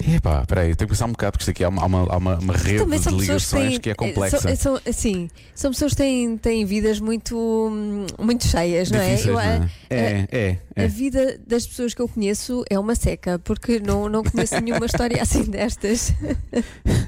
Epá, 0.06 0.46
peraí, 0.46 0.76
tenho 0.76 0.90
que 0.90 0.94
pensar 0.94 1.06
um 1.06 1.12
bocado, 1.12 1.32
porque 1.34 1.44
isto 1.44 1.52
aqui 1.52 1.64
há 1.64 1.70
uma, 1.70 1.82
há 1.82 1.86
uma, 1.86 2.18
uma, 2.18 2.38
uma 2.40 2.54
rede 2.54 2.72
de 2.74 2.78
são 2.80 2.90
pessoas 2.90 3.22
ligações 3.22 3.78
que 3.78 3.90
é 3.90 3.96
complexa. 3.96 4.38
São, 4.42 4.56
são, 4.58 4.82
assim, 4.86 5.30
são 5.56 5.72
pessoas 5.72 5.92
que 5.94 5.98
têm, 6.00 6.36
têm 6.36 6.66
vidas 6.66 7.00
muito, 7.00 7.38
hum, 7.38 8.06
muito 8.20 8.46
cheias, 8.46 8.92
não 8.92 9.00
é? 9.00 9.16
Difíceis, 9.16 9.28
Eu, 9.28 9.34
não 9.36 9.40
é? 9.40 9.58
a- 9.58 9.70
É, 9.90 10.28
é, 10.30 10.58
é. 10.76 10.86
A 10.86 10.88
vida 10.88 11.40
das 11.46 11.68
pessoas 11.68 11.94
que 11.94 12.02
eu 12.02 12.08
conheço 12.08 12.64
é 12.70 12.80
uma 12.80 12.96
seca, 12.96 13.38
porque 13.40 13.80
não, 13.80 14.10
não 14.10 14.24
conheço 14.24 14.60
nenhuma 14.60 14.86
história 14.86 15.22
assim 15.22 15.44
destas. 15.50 16.14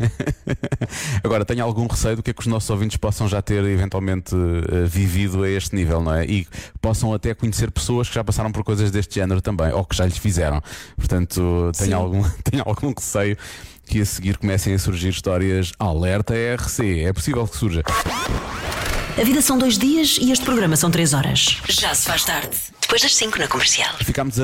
Agora, 1.24 1.44
tenho 1.44 1.64
algum 1.64 1.88
receio 1.88 2.16
do 2.16 2.24
que 2.24 2.32
é 2.32 2.34
que 2.34 2.42
os 2.42 2.48
nossos 2.48 2.70
ouvintes 2.70 2.98
possam 2.98 3.28
já 3.28 3.42
ter 3.42 3.64
eventualmente 3.64 4.36
eh, 4.36 4.86
vivido 4.86 5.44
a 5.44 5.50
este 5.50 5.76
nível, 5.76 6.02
não 6.02 6.14
é? 6.14 6.26
E 6.26 6.48
possam 6.82 7.14
até 7.14 7.34
conhecer 7.34 7.72
pessoas 7.72 8.08
que 8.08 8.16
já 8.16 8.24
passaram 8.24 8.52
por 8.52 8.64
coisas 8.64 8.92
deste 8.92 9.16
género 9.16 9.42
também, 9.42 9.72
ou 9.72 9.84
que 9.84 9.96
já 9.96 10.06
lhes 10.06 10.18
fizeram. 10.18 10.62
Portanto, 10.96 11.72
Sim. 11.74 11.86
tenho 11.86 11.98
algum, 11.98 12.24
tenho 12.44 12.64
algum 12.66 12.94
receio 12.96 13.38
que 13.88 14.02
a 14.02 14.06
seguir 14.06 14.38
comecem 14.38 14.74
a 14.74 14.80
surgir 14.80 15.10
histórias 15.10 15.72
alerta 15.80 16.34
RC. 16.34 17.02
É 17.02 17.14
possível 17.14 17.48
que 17.48 17.58
surja. 17.58 17.84
A 19.20 19.24
vida 19.24 19.42
são 19.42 19.58
dois 19.58 19.78
dias 19.78 20.18
e 20.20 20.32
este 20.32 20.44
programa 20.44 20.76
são 20.76 20.92
três 20.92 21.14
horas. 21.14 21.62
Já 21.70 21.94
se 21.96 22.06
faz 22.06 22.24
tarde. 22.26 22.50
Depois 22.82 23.02
das 23.02 23.16
cinco 23.16 23.40
na 23.40 23.48
comercial. 23.48 23.94
Ficámos 24.00 24.40
a 24.40 24.44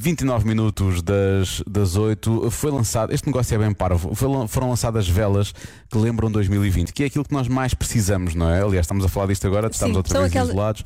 29 0.00 0.46
minutos 0.46 1.02
das, 1.02 1.62
das 1.66 1.94
8. 1.94 2.50
Foi 2.50 2.70
lançado, 2.70 3.12
este 3.12 3.26
negócio 3.26 3.54
é 3.54 3.58
bem 3.58 3.72
parvo. 3.72 4.14
Foi 4.14 4.28
foram 4.48 4.70
lançadas 4.70 5.06
velas 5.08 5.52
que 5.90 5.98
lembram 5.98 6.30
2020, 6.30 6.92
que 6.92 7.02
é 7.02 7.06
aquilo 7.06 7.24
que 7.24 7.32
nós 7.32 7.48
mais 7.48 7.74
precisamos, 7.74 8.34
não 8.34 8.50
é? 8.50 8.62
Aliás, 8.62 8.84
estamos 8.84 9.04
a 9.04 9.08
falar 9.08 9.26
disto 9.26 9.46
agora, 9.46 9.68
estamos 9.68 9.92
Sim, 9.94 9.98
outra 9.98 10.18
vez 10.20 10.30
aquelas- 10.30 10.48
isolados. 10.48 10.84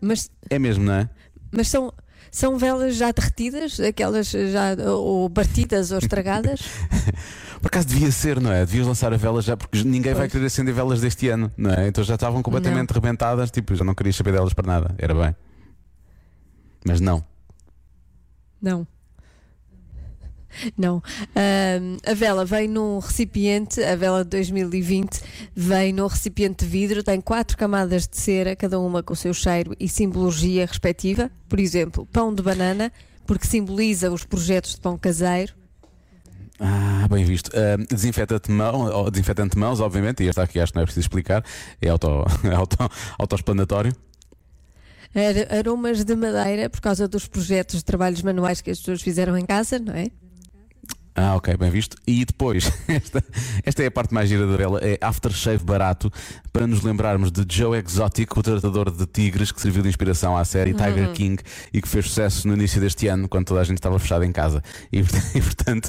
Mas, 0.00 0.30
É 0.50 0.58
mesmo, 0.58 0.84
não 0.84 0.92
é? 0.92 1.08
mas 1.50 1.68
são, 1.68 1.92
são 2.30 2.58
velas 2.58 2.96
já 2.96 3.10
derretidas, 3.12 3.78
aquelas 3.80 4.30
já 4.30 4.74
ou 4.92 5.28
partidas 5.30 5.92
ou 5.92 5.98
estragadas. 5.98 6.60
Por 7.60 7.68
acaso 7.68 7.88
devia 7.88 8.12
ser, 8.12 8.40
não 8.40 8.52
é? 8.52 8.60
Devias 8.66 8.86
lançar 8.86 9.12
a 9.12 9.16
vela 9.16 9.40
já, 9.40 9.56
porque 9.56 9.82
ninguém 9.82 10.12
vai 10.12 10.24
Pois. 10.24 10.32
querer 10.32 10.46
acender 10.46 10.74
velas 10.74 11.00
deste 11.00 11.28
ano, 11.28 11.50
não 11.56 11.70
é? 11.70 11.88
Então 11.88 12.04
já 12.04 12.14
estavam 12.14 12.42
completamente 12.42 12.90
rebentadas, 12.92 13.50
tipo, 13.50 13.74
já 13.74 13.84
não 13.84 13.94
querias 13.94 14.14
saber 14.16 14.32
delas 14.32 14.52
para 14.52 14.66
nada, 14.66 14.94
era 14.98 15.14
bem. 15.14 15.34
Mas 16.86 17.00
não. 17.00 17.24
Não. 18.60 18.86
Não. 20.76 21.02
A 22.06 22.14
vela 22.14 22.44
vem 22.44 22.68
num 22.68 22.98
recipiente, 22.98 23.82
a 23.82 23.94
vela 23.96 24.24
de 24.24 24.30
2020 24.30 25.20
vem 25.54 25.92
num 25.92 26.06
recipiente 26.06 26.64
de 26.64 26.70
vidro, 26.70 27.02
tem 27.02 27.20
quatro 27.20 27.56
camadas 27.56 28.06
de 28.06 28.16
cera, 28.16 28.54
cada 28.56 28.78
uma 28.80 29.02
com 29.02 29.12
o 29.12 29.16
seu 29.16 29.34
cheiro 29.34 29.74
e 29.78 29.88
simbologia 29.88 30.66
respectiva. 30.66 31.30
Por 31.48 31.58
exemplo, 31.60 32.06
pão 32.12 32.34
de 32.34 32.42
banana, 32.42 32.92
porque 33.26 33.46
simboliza 33.46 34.10
os 34.10 34.24
projetos 34.24 34.74
de 34.74 34.80
pão 34.80 34.96
caseiro. 34.96 35.52
Ah, 36.58 37.06
bem 37.10 37.24
visto. 37.24 37.50
Ah, 37.54 37.76
desinfetante 37.94 38.50
mão, 38.50 39.10
desinfetante 39.10 39.54
de 39.54 39.58
mãos, 39.58 39.78
obviamente, 39.80 40.22
e 40.22 40.28
esta 40.28 40.42
aqui 40.42 40.58
acho 40.58 40.72
que 40.72 40.76
não 40.76 40.82
é 40.82 40.86
preciso 40.86 41.04
explicar, 41.04 41.44
é 41.82 41.88
auto, 41.88 42.08
é 42.44 42.54
auto, 42.54 42.76
autoexplanatório. 43.18 43.92
Ar- 45.14 45.58
Aromas 45.58 46.04
de 46.04 46.14
madeira, 46.16 46.68
por 46.68 46.80
causa 46.80 47.06
dos 47.08 47.26
projetos 47.26 47.76
de 47.76 47.84
trabalhos 47.84 48.22
manuais 48.22 48.60
que 48.60 48.70
as 48.70 48.78
pessoas 48.78 49.02
fizeram 49.02 49.36
em 49.36 49.44
casa, 49.46 49.78
não 49.78 49.94
é? 49.94 50.06
Ah, 51.18 51.34
ok, 51.34 51.56
bem 51.56 51.70
visto. 51.70 51.96
E 52.06 52.26
depois, 52.26 52.70
esta, 52.86 53.24
esta 53.64 53.82
é 53.82 53.86
a 53.86 53.90
parte 53.90 54.12
mais 54.12 54.28
gira 54.28 54.46
da 54.46 54.54
vela, 54.54 54.78
é 54.82 54.98
aftershave 55.00 55.64
barato, 55.64 56.12
para 56.52 56.66
nos 56.66 56.82
lembrarmos 56.82 57.32
de 57.32 57.42
Joe 57.48 57.78
Exotic, 57.78 58.36
o 58.36 58.42
tratador 58.42 58.90
de 58.90 59.06
tigres 59.06 59.50
que 59.50 59.58
serviu 59.58 59.82
de 59.82 59.88
inspiração 59.88 60.36
à 60.36 60.44
série 60.44 60.74
Tiger 60.74 61.12
King 61.12 61.42
e 61.72 61.80
que 61.80 61.88
fez 61.88 62.08
sucesso 62.08 62.46
no 62.46 62.52
início 62.52 62.78
deste 62.78 63.08
ano, 63.08 63.28
quando 63.30 63.46
toda 63.46 63.62
a 63.62 63.64
gente 63.64 63.78
estava 63.78 63.98
fechada 63.98 64.26
em 64.26 64.32
casa. 64.32 64.62
E, 64.92 64.98
e, 65.34 65.40
portanto, 65.40 65.88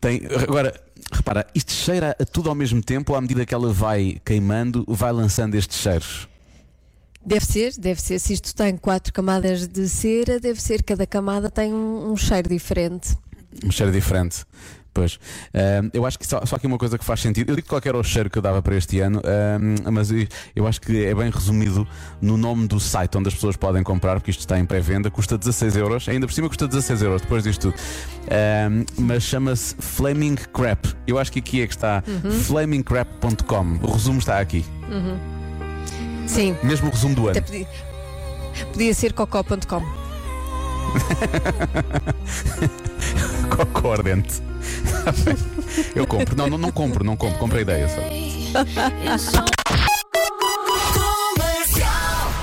tem. 0.00 0.20
Agora. 0.42 0.74
Repara, 1.10 1.46
isto 1.54 1.72
cheira 1.72 2.14
a 2.20 2.24
tudo 2.24 2.50
ao 2.50 2.54
mesmo 2.54 2.82
tempo, 2.82 3.14
à 3.14 3.20
medida 3.20 3.46
que 3.46 3.54
ela 3.54 3.72
vai 3.72 4.20
queimando, 4.24 4.84
vai 4.86 5.10
lançando 5.10 5.54
estes 5.54 5.78
cheiros. 5.78 6.28
Deve 7.24 7.46
ser, 7.46 7.72
deve 7.78 8.02
ser. 8.02 8.18
Se 8.18 8.34
isto 8.34 8.54
tem 8.54 8.76
quatro 8.76 9.10
camadas 9.12 9.66
de 9.66 9.88
cera, 9.88 10.38
deve 10.38 10.60
ser 10.60 10.82
cada 10.82 11.06
camada 11.06 11.48
tem 11.48 11.72
um, 11.72 12.12
um 12.12 12.16
cheiro 12.16 12.48
diferente. 12.48 13.16
Um 13.64 13.70
cheiro 13.70 13.92
diferente. 13.92 14.44
Pois. 14.94 15.20
Ahm, 15.54 15.90
eu 15.92 16.04
acho 16.04 16.18
que 16.18 16.26
só, 16.26 16.44
só 16.44 16.56
aqui 16.56 16.66
uma 16.66 16.78
coisa 16.78 16.98
que 16.98 17.04
faz 17.04 17.20
sentido. 17.20 17.50
Eu 17.50 17.56
digo 17.56 17.68
qual 17.68 17.80
era 17.84 17.96
o 17.96 18.02
cheiro 18.02 18.28
que 18.28 18.36
eu 18.36 18.42
dava 18.42 18.60
para 18.60 18.74
este 18.74 18.98
ano, 18.98 19.20
ahm, 19.24 19.92
mas 19.92 20.10
eu, 20.10 20.26
eu 20.56 20.66
acho 20.66 20.80
que 20.80 21.04
é 21.04 21.14
bem 21.14 21.30
resumido 21.30 21.86
no 22.20 22.36
nome 22.36 22.66
do 22.66 22.80
site 22.80 23.16
onde 23.16 23.28
as 23.28 23.34
pessoas 23.34 23.54
podem 23.56 23.84
comprar, 23.84 24.14
porque 24.14 24.32
isto 24.32 24.40
está 24.40 24.58
em 24.58 24.64
pré-venda, 24.64 25.08
custa 25.08 25.38
16 25.38 25.76
euros. 25.76 26.08
Ainda 26.08 26.26
por 26.26 26.32
cima 26.32 26.48
custa 26.48 26.66
16 26.66 27.02
euros 27.02 27.22
depois 27.22 27.44
disto 27.44 27.70
tudo. 27.70 27.80
Ahm, 28.28 28.84
mas 28.98 29.22
chama-se 29.22 29.76
Flaming 29.78 30.34
Crap. 30.52 30.84
Eu 31.06 31.16
acho 31.18 31.30
que 31.30 31.38
aqui 31.38 31.62
é 31.62 31.66
que 31.68 31.74
está 31.74 32.02
flamingcrap.com. 32.46 33.78
O 33.82 33.92
resumo 33.92 34.18
está 34.18 34.40
aqui. 34.40 34.64
Sim, 36.26 36.56
Mesmo 36.62 36.88
o 36.88 36.90
resumo 36.90 37.14
do 37.14 37.28
ano. 37.28 37.40
podia, 37.40 37.66
podia 38.72 38.94
ser 38.94 39.12
cocó.com. 39.12 40.07
Cocó 43.56 43.92
ardente. 43.92 44.42
Eu 45.94 46.06
compro. 46.06 46.36
Não, 46.36 46.48
não, 46.48 46.58
não 46.58 46.70
compro, 46.70 47.04
não 47.04 47.16
compro. 47.16 47.38
Compro 47.38 47.58
a 47.58 47.60
ideia 47.60 47.88
só. 47.88 48.00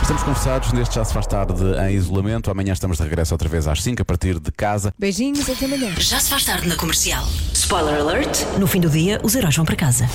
Estamos 0.01 0.23
conversados 0.23 0.71
neste 0.71 0.95
Já 0.95 1.03
Se 1.03 1.13
Faz 1.13 1.25
Tarde 1.25 1.63
em 1.89 1.95
isolamento. 1.95 2.51
Amanhã 2.51 2.73
estamos 2.73 2.97
de 2.97 3.03
regresso 3.03 3.33
outra 3.33 3.49
vez 3.49 3.67
às 3.67 3.81
5 3.81 4.01
a 4.01 4.05
partir 4.05 4.39
de 4.39 4.51
casa. 4.51 4.93
Beijinhos, 4.99 5.49
até 5.49 5.65
amanhã. 5.65 5.91
Já 5.97 6.19
se 6.19 6.29
faz 6.29 6.45
tarde 6.45 6.67
na 6.67 6.75
comercial. 6.75 7.25
Spoiler 7.53 7.99
alert: 7.99 8.43
no 8.59 8.67
fim 8.67 8.79
do 8.79 8.89
dia, 8.89 9.19
os 9.23 9.35
heróis 9.35 9.55
vão 9.55 9.65
para 9.65 9.75
casa. 9.75 10.07